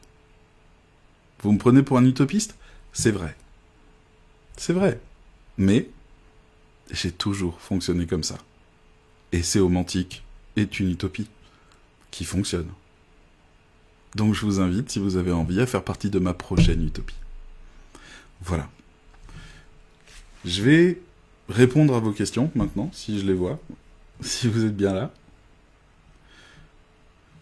Vous 1.42 1.52
me 1.52 1.58
prenez 1.58 1.84
pour 1.84 1.98
un 1.98 2.06
utopiste? 2.06 2.56
C'est 2.92 3.12
vrai. 3.12 3.36
C'est 4.58 4.74
vrai. 4.74 5.00
Mais 5.58 5.90
j'ai 6.92 7.12
toujours 7.12 7.60
fonctionné 7.60 8.06
comme 8.06 8.24
ça. 8.24 8.38
Et 9.32 9.44
c'est 9.44 9.60
romantique 9.60 10.24
est 10.56 10.80
une 10.80 10.92
utopie 10.92 11.28
qui 12.12 12.26
fonctionne. 12.26 12.68
Donc 14.16 14.34
je 14.34 14.46
vous 14.46 14.60
invite, 14.60 14.90
si 14.90 15.00
vous 15.00 15.18
avez 15.18 15.32
envie, 15.32 15.60
à 15.60 15.66
faire 15.66 15.84
partie 15.84 16.10
de 16.10 16.20
ma 16.20 16.34
prochaine 16.34 16.86
utopie. 16.86 17.16
Voilà. 18.42 18.70
Je 20.46 20.62
vais 20.62 21.02
répondre 21.50 21.96
à 21.96 22.00
vos 22.00 22.12
questions 22.12 22.52
maintenant, 22.56 22.90
si 22.94 23.20
je 23.20 23.26
les 23.26 23.34
vois 23.34 23.60
si 24.22 24.48
vous 24.48 24.66
êtes 24.66 24.76
bien 24.76 24.94
là. 24.94 25.12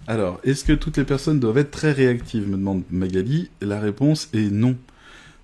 Alors, 0.08 0.40
est-ce 0.44 0.64
que 0.64 0.74
toutes 0.74 0.98
les 0.98 1.04
personnes 1.04 1.40
doivent 1.40 1.60
être 1.60 1.72
très 1.72 1.92
réactives 1.92 2.48
me 2.48 2.58
demande 2.58 2.84
Magali. 2.90 3.50
La 3.62 3.80
réponse 3.80 4.30
est 4.34 4.50
non. 4.52 4.76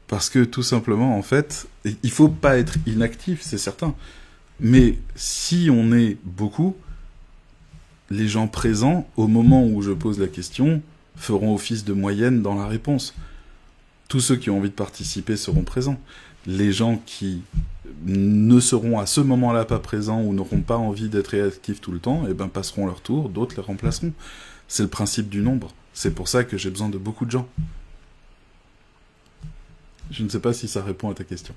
Parce 0.08 0.30
que 0.30 0.44
tout 0.44 0.64
simplement, 0.64 1.18
en 1.18 1.22
fait, 1.22 1.68
il 1.86 2.12
faut 2.12 2.30
pas 2.30 2.58
être 2.58 2.76
inactif, 2.88 3.42
c'est 3.42 3.58
certain. 3.58 3.94
Mais 4.60 4.98
si 5.16 5.70
on 5.72 5.94
est 5.94 6.18
beaucoup, 6.24 6.76
les 8.10 8.28
gens 8.28 8.48
présents, 8.48 9.08
au 9.18 9.28
moment 9.28 9.66
où 9.66 9.82
je 9.82 9.92
pose 9.92 10.20
la 10.20 10.28
question, 10.28 10.82
feront 11.18 11.54
office 11.54 11.84
de 11.84 11.94
moyenne 11.94 12.42
dans 12.42 12.56
la 12.56 12.68
réponse. 12.68 13.14
Tous 14.08 14.22
ceux 14.22 14.38
qui 14.38 14.50
ont 14.50 14.58
envie 14.58 14.70
de 14.70 14.74
participer 14.74 15.36
seront 15.36 15.64
présents. 15.64 16.00
Les 16.46 16.72
gens 16.72 17.02
qui 17.06 17.42
ne 18.06 18.60
seront 18.60 19.00
à 19.00 19.06
ce 19.06 19.20
moment-là 19.22 19.66
pas 19.66 19.80
présents 19.80 20.22
ou 20.22 20.34
n'auront 20.34 20.62
pas 20.62 20.78
envie 20.78 21.10
d'être 21.10 21.28
réactifs 21.30 21.82
tout 21.82 21.92
le 21.92 22.00
temps, 22.00 22.24
eh 22.30 22.34
ben 22.34 22.48
passeront 22.48 22.86
leur 22.86 23.02
tour, 23.02 23.30
d'autres 23.30 23.56
les 23.58 23.64
remplaceront. 23.64 24.14
C'est 24.68 24.84
le 24.84 24.90
principe 24.90 25.30
du 25.30 25.42
nombre. 25.42 25.74
C'est 25.94 26.14
pour 26.14 26.28
ça 26.28 26.44
que 26.44 26.58
j'ai 26.58 26.70
besoin 26.70 26.90
de 26.90 26.98
beaucoup 26.98 27.26
de 27.26 27.32
gens. 27.32 27.48
Je 30.12 30.24
ne 30.24 30.30
sais 30.30 30.40
pas 30.40 30.54
si 30.54 30.68
ça 30.68 30.84
répond 30.84 31.10
à 31.10 31.14
ta 31.14 31.24
question. 31.24 31.54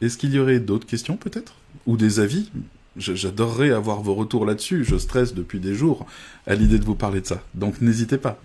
Est-ce 0.00 0.16
qu'il 0.16 0.32
y 0.32 0.38
aurait 0.38 0.60
d'autres 0.60 0.86
questions 0.86 1.16
peut-être? 1.16 1.54
Ou 1.86 1.96
des 1.96 2.20
avis? 2.20 2.50
J'adorerais 2.96 3.70
avoir 3.70 4.02
vos 4.02 4.14
retours 4.14 4.44
là-dessus. 4.46 4.84
Je 4.84 4.96
stresse 4.96 5.34
depuis 5.34 5.60
des 5.60 5.74
jours 5.74 6.06
à 6.46 6.54
l'idée 6.54 6.78
de 6.78 6.84
vous 6.84 6.96
parler 6.96 7.20
de 7.20 7.26
ça. 7.26 7.42
Donc 7.54 7.80
n'hésitez 7.80 8.18
pas. 8.18 8.38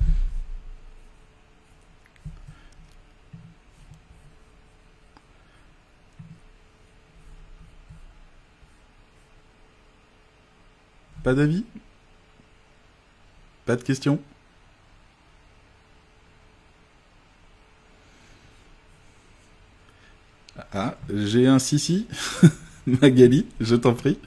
Pas 11.23 11.33
d'avis? 11.33 11.65
Pas 13.65 13.75
de 13.75 13.81
questions? 13.83 14.19
Ah, 20.71 20.95
j'ai 21.13 21.47
un 21.47 21.57
si 21.57 22.07
Magali, 23.01 23.45
je 23.59 23.75
t'en 23.75 23.93
prie. 23.93 24.17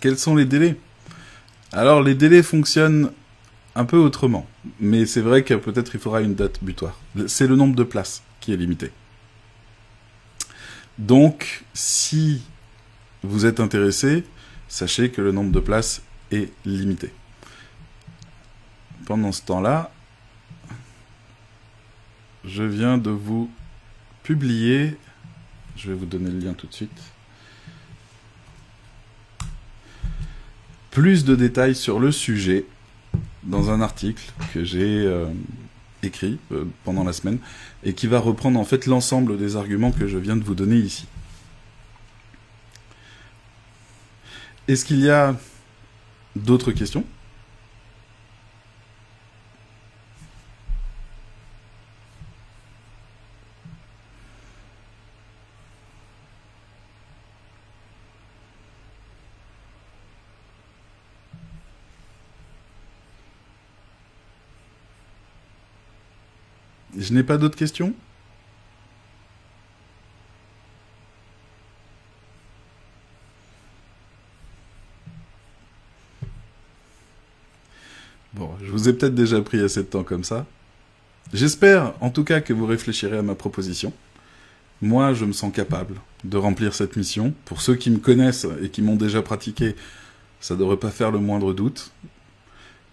Quels 0.00 0.16
sont 0.16 0.36
les 0.36 0.44
délais? 0.44 0.76
Alors 1.72 2.02
les 2.02 2.14
délais 2.14 2.42
fonctionnent 2.42 3.10
un 3.74 3.84
peu 3.84 3.96
autrement, 3.98 4.46
mais 4.80 5.06
c'est 5.06 5.20
vrai 5.20 5.42
que 5.42 5.54
peut-être 5.54 5.94
il 5.94 6.00
faudra 6.00 6.20
une 6.22 6.34
date 6.34 6.62
butoir. 6.62 6.98
C'est 7.26 7.46
le 7.46 7.56
nombre 7.56 7.74
de 7.74 7.82
places 7.82 8.22
qui 8.40 8.52
est 8.52 8.56
limité. 8.56 8.90
Donc 10.98 11.64
si 11.74 12.42
vous 13.22 13.46
êtes 13.46 13.60
intéressé, 13.60 14.24
sachez 14.68 15.10
que 15.10 15.22
le 15.22 15.32
nombre 15.32 15.52
de 15.52 15.60
places 15.60 16.02
est 16.30 16.52
limité. 16.64 17.12
Pendant 19.06 19.32
ce 19.32 19.42
temps-là, 19.42 19.90
je 22.44 22.62
viens 22.62 22.98
de 22.98 23.10
vous 23.10 23.50
publier, 24.22 24.96
je 25.76 25.90
vais 25.90 25.96
vous 25.96 26.06
donner 26.06 26.30
le 26.30 26.38
lien 26.38 26.52
tout 26.52 26.66
de 26.66 26.74
suite, 26.74 27.02
plus 30.90 31.24
de 31.24 31.36
détails 31.36 31.74
sur 31.74 32.00
le 32.00 32.10
sujet 32.10 32.66
dans 33.44 33.70
un 33.70 33.80
article 33.80 34.32
que 34.52 34.64
j'ai 34.64 35.06
euh, 35.06 35.26
écrit 36.02 36.38
euh, 36.52 36.64
pendant 36.84 37.04
la 37.04 37.12
semaine 37.12 37.38
et 37.84 37.92
qui 37.92 38.06
va 38.06 38.18
reprendre 38.18 38.58
en 38.58 38.64
fait 38.64 38.86
l'ensemble 38.86 39.38
des 39.38 39.56
arguments 39.56 39.90
que 39.92 40.06
je 40.06 40.18
viens 40.18 40.36
de 40.36 40.44
vous 40.44 40.54
donner 40.54 40.76
ici. 40.76 41.06
Est-ce 44.68 44.84
qu'il 44.84 45.00
y 45.00 45.10
a 45.10 45.34
d'autres 46.36 46.72
questions? 46.72 47.04
Je 67.08 67.14
n'ai 67.14 67.22
pas 67.22 67.38
d'autres 67.38 67.56
questions? 67.56 67.94
Bon, 78.34 78.50
je 78.62 78.70
vous 78.70 78.90
ai 78.90 78.92
peut-être 78.92 79.14
déjà 79.14 79.40
pris 79.40 79.58
assez 79.58 79.80
de 79.80 79.86
temps 79.86 80.04
comme 80.04 80.22
ça. 80.22 80.44
J'espère 81.32 81.94
en 82.02 82.10
tout 82.10 82.24
cas 82.24 82.42
que 82.42 82.52
vous 82.52 82.66
réfléchirez 82.66 83.16
à 83.16 83.22
ma 83.22 83.34
proposition. 83.34 83.94
Moi, 84.82 85.14
je 85.14 85.24
me 85.24 85.32
sens 85.32 85.50
capable 85.50 85.94
de 86.24 86.36
remplir 86.36 86.74
cette 86.74 86.94
mission. 86.96 87.32
Pour 87.46 87.62
ceux 87.62 87.76
qui 87.76 87.90
me 87.90 87.96
connaissent 87.96 88.46
et 88.60 88.68
qui 88.68 88.82
m'ont 88.82 88.96
déjà 88.96 89.22
pratiqué, 89.22 89.76
ça 90.40 90.52
ne 90.52 90.58
devrait 90.58 90.76
pas 90.76 90.90
faire 90.90 91.10
le 91.10 91.20
moindre 91.20 91.54
doute. 91.54 91.90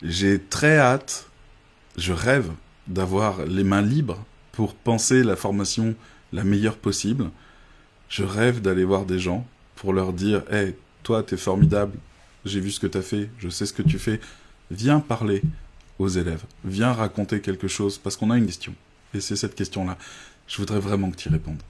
J'ai 0.01 0.39
très 0.39 0.77
hâte, 0.77 1.29
je 1.97 2.13
rêve 2.13 2.49
d'avoir 2.87 3.45
les 3.45 3.63
mains 3.63 3.81
libres 3.81 4.23
pour 4.51 4.73
penser 4.73 5.23
la 5.23 5.35
formation 5.35 5.95
la 6.35 6.43
meilleure 6.43 6.77
possible. 6.77 7.31
Je 8.09 8.23
rêve 8.23 8.61
d'aller 8.61 8.83
voir 8.83 9.05
des 9.05 9.19
gens 9.19 9.47
pour 9.75 9.93
leur 9.93 10.13
dire 10.13 10.43
Hé, 10.51 10.75
toi, 11.03 11.23
t'es 11.23 11.37
formidable, 11.37 11.97
j'ai 12.45 12.59
vu 12.59 12.71
ce 12.71 12.79
que 12.79 12.87
t'as 12.87 13.01
fait, 13.01 13.29
je 13.39 13.49
sais 13.49 13.65
ce 13.65 13.73
que 13.73 13.81
tu 13.81 13.97
fais. 13.97 14.19
Viens 14.69 14.99
parler 14.99 15.41
aux 15.97 16.09
élèves, 16.09 16.43
viens 16.63 16.91
raconter 16.91 17.39
quelque 17.39 17.67
chose, 17.67 17.97
parce 17.97 18.17
qu'on 18.17 18.31
a 18.31 18.37
une 18.37 18.45
question. 18.45 18.73
Et 19.13 19.21
c'est 19.21 19.35
cette 19.35 19.55
question-là. 19.55 19.97
Je 20.47 20.57
voudrais 20.57 20.79
vraiment 20.79 21.09
que 21.09 21.15
tu 21.15 21.29
y 21.29 21.31
répondes. 21.31 21.61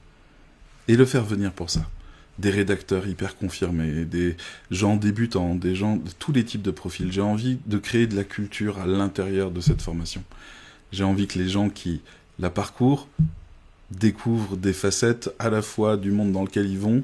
Et 0.88 0.96
le 0.96 1.06
faire 1.06 1.24
venir 1.24 1.52
pour 1.52 1.70
ça. 1.70 1.88
Des 2.40 2.50
rédacteurs 2.50 3.08
hyper 3.08 3.38
confirmés, 3.38 4.04
des 4.04 4.36
gens 4.72 4.98
débutants, 4.98 5.56
des 5.56 5.76
gens 5.76 5.96
de 5.96 6.10
tous 6.20 6.34
les 6.34 6.44
types 6.44 6.62
de 6.62 6.72
profils. 6.72 7.12
J'ai 7.12 7.22
envie 7.22 7.60
de 7.66 7.78
créer 7.78 8.08
de 8.08 8.16
la 8.16 8.26
culture 8.26 8.80
à 8.80 8.86
l'intérieur 8.86 9.52
de 9.52 9.62
cette 9.62 9.82
formation. 9.82 10.24
J'ai 10.96 11.04
envie 11.04 11.28
que 11.28 11.38
les 11.38 11.50
gens 11.50 11.68
qui 11.70 12.00
la 12.40 12.50
parcourent 12.50 13.10
découvrent 13.92 14.56
des 14.56 14.72
facettes 14.72 15.30
à 15.40 15.50
la 15.50 15.62
fois 15.62 15.98
du 15.98 16.10
monde 16.10 16.32
dans 16.32 16.44
lequel 16.44 16.70
ils 16.70 16.80
vont, 16.80 17.04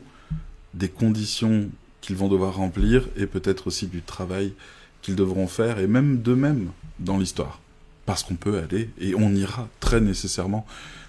des 0.73 0.88
conditions 0.88 1.69
qu'ils 1.99 2.15
vont 2.15 2.30
devoir 2.30 2.56
remplir 2.56 3.10
et 3.17 3.25
peut-être 3.25 3.67
aussi 3.67 3.88
du 3.88 4.01
travail 4.01 4.54
qu'ils 5.01 5.17
devront 5.17 5.45
faire 5.45 5.77
et 5.77 5.88
même 5.88 6.21
d'eux-mêmes 6.21 6.71
dans 6.99 7.17
l'histoire. 7.17 7.60
Parce 8.06 8.23
qu'on 8.23 8.36
peut 8.36 8.60
aller 8.60 8.89
et 8.97 9.13
on 9.13 9.36
ira 9.36 9.67
très 9.82 9.99
nécessairement 9.99 10.65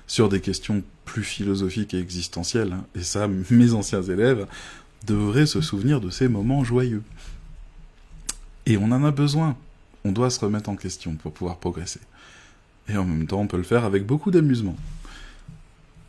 sur 0.08 0.28
des 0.28 0.40
questions 0.40 0.82
plus 1.04 1.22
philosophiques 1.22 1.94
et 1.94 2.00
existentielles. 2.00 2.76
Et 2.96 3.04
ça, 3.04 3.28
mes 3.28 3.74
anciens 3.74 4.02
élèves 4.02 4.48
devraient 5.06 5.46
se 5.46 5.60
souvenir 5.60 6.00
de 6.00 6.10
ces 6.10 6.26
moments 6.26 6.64
joyeux. 6.64 7.04
Et 8.66 8.76
on 8.76 8.90
en 8.90 9.04
a 9.04 9.12
besoin. 9.12 9.56
On 10.04 10.10
doit 10.10 10.30
se 10.30 10.40
remettre 10.40 10.68
en 10.68 10.74
question 10.74 11.14
pour 11.14 11.32
pouvoir 11.32 11.58
progresser. 11.58 12.00
Et 12.88 12.96
en 12.96 13.04
même 13.04 13.26
temps, 13.26 13.40
on 13.40 13.46
peut 13.46 13.56
le 13.56 13.62
faire 13.62 13.84
avec 13.84 14.06
beaucoup 14.06 14.30
d'amusement. 14.30 14.76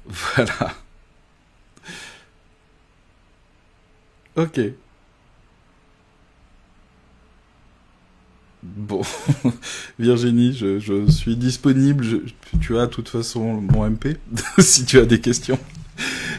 Voilà. 0.05 0.73
Ok. 4.35 4.59
Bon, 8.63 9.01
Virginie, 9.99 10.53
je, 10.53 11.05
suis 11.09 11.35
disponible. 11.35 12.05
tu 12.61 12.77
as 12.77 12.87
de 12.87 12.91
toute 12.91 13.09
façon 13.09 13.61
mon 13.61 13.89
MP 13.89 14.17
si 14.59 14.85
tu 14.85 14.99
as 14.99 15.05
des 15.05 15.19
questions. 15.19 15.59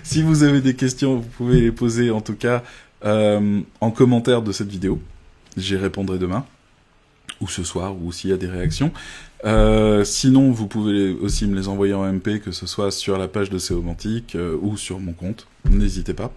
Si 0.03 0.23
vous 0.23 0.43
avez 0.43 0.61
des 0.61 0.75
questions, 0.75 1.17
vous 1.17 1.29
pouvez 1.29 1.61
les 1.61 1.73
poser 1.73 2.11
en 2.11 2.21
tout 2.21 2.35
cas 2.35 2.63
euh, 3.05 3.61
en 3.81 3.91
commentaire 3.91 4.43
de 4.43 4.53
cette 4.53 4.71
vidéo. 4.71 5.01
J'y 5.57 5.77
répondrai 5.77 6.19
demain 6.19 6.45
ou 7.41 7.49
ce 7.49 7.65
soir 7.65 7.95
ou 8.01 8.13
s'il 8.13 8.31
y 8.31 8.33
a 8.33 8.37
des 8.37 8.49
réactions. 8.49 8.93
Euh, 9.45 10.05
sinon, 10.05 10.51
vous 10.51 10.67
pouvez 10.67 11.13
aussi 11.13 11.47
me 11.47 11.55
les 11.55 11.69
envoyer 11.69 11.95
en 11.95 12.11
MP, 12.11 12.41
que 12.41 12.51
ce 12.51 12.67
soit 12.67 12.91
sur 12.91 13.19
la 13.19 13.29
page 13.29 13.51
de 13.51 13.59
Céomantique 13.59 14.35
euh, 14.37 14.57
ou 14.61 14.77
sur 14.77 15.01
mon 15.01 15.13
compte. 15.13 15.47
N'hésitez 15.69 16.15
pas. 16.15 16.33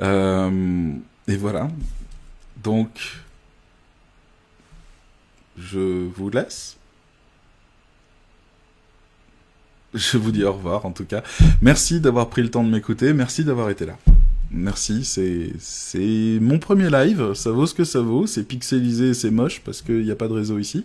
Euh, 0.00 0.92
et 1.28 1.36
voilà. 1.36 1.68
Donc, 2.62 3.22
je 5.56 6.08
vous 6.08 6.30
laisse. 6.30 6.76
Je 9.94 10.16
vous 10.16 10.32
dis 10.32 10.42
au 10.42 10.52
revoir 10.52 10.86
en 10.86 10.92
tout 10.92 11.04
cas. 11.04 11.22
Merci 11.60 12.00
d'avoir 12.00 12.30
pris 12.30 12.42
le 12.42 12.50
temps 12.50 12.64
de 12.64 12.70
m'écouter. 12.70 13.12
Merci 13.12 13.44
d'avoir 13.44 13.68
été 13.68 13.84
là. 13.84 13.98
Merci, 14.54 15.06
c'est 15.06 15.52
c'est 15.58 16.38
mon 16.40 16.58
premier 16.58 16.90
live, 16.90 17.32
ça 17.32 17.50
vaut 17.50 17.64
ce 17.66 17.72
que 17.72 17.84
ça 17.84 18.00
vaut, 18.00 18.26
c'est 18.26 18.44
pixelisé, 18.44 19.14
c'est 19.14 19.30
moche 19.30 19.62
parce 19.64 19.80
qu'il 19.80 20.02
n'y 20.02 20.10
a 20.10 20.14
pas 20.16 20.28
de 20.28 20.34
réseau 20.34 20.58
ici, 20.58 20.84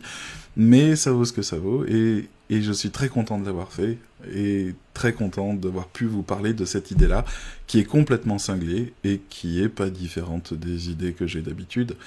mais 0.55 0.95
ça 0.95 1.11
vaut 1.11 1.25
ce 1.25 1.33
que 1.33 1.41
ça 1.41 1.57
vaut 1.57 1.85
et, 1.85 2.29
et 2.49 2.61
je 2.61 2.71
suis 2.71 2.91
très 2.91 3.09
content 3.09 3.37
de 3.37 3.45
l'avoir 3.45 3.73
fait 3.73 3.97
et 4.33 4.73
très 4.93 5.11
content 5.11 5.53
d'avoir 5.53 5.89
pu 5.89 6.05
vous 6.05 6.23
parler 6.23 6.53
de 6.53 6.63
cette 6.63 6.91
idée-là 6.91 7.25
qui 7.67 7.79
est 7.79 7.83
complètement 7.83 8.37
cinglée 8.37 8.93
et 9.03 9.19
qui 9.29 9.61
est 9.61 9.69
pas 9.69 9.89
différente 9.89 10.53
des 10.53 10.89
idées 10.89 11.11
que 11.11 11.27
j'ai 11.27 11.41
d'habitude 11.41 11.97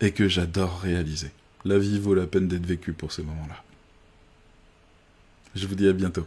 et 0.00 0.12
que 0.12 0.28
j'adore 0.28 0.80
réaliser. 0.82 1.32
La 1.64 1.78
vie 1.78 1.98
vaut 1.98 2.14
la 2.14 2.28
peine 2.28 2.46
d'être 2.46 2.66
vécue 2.66 2.92
pour 2.92 3.10
ces 3.10 3.22
moments-là. 3.22 3.62
Je 5.56 5.66
vous 5.66 5.74
dis 5.74 5.88
à 5.88 5.92
bientôt. 5.92 6.26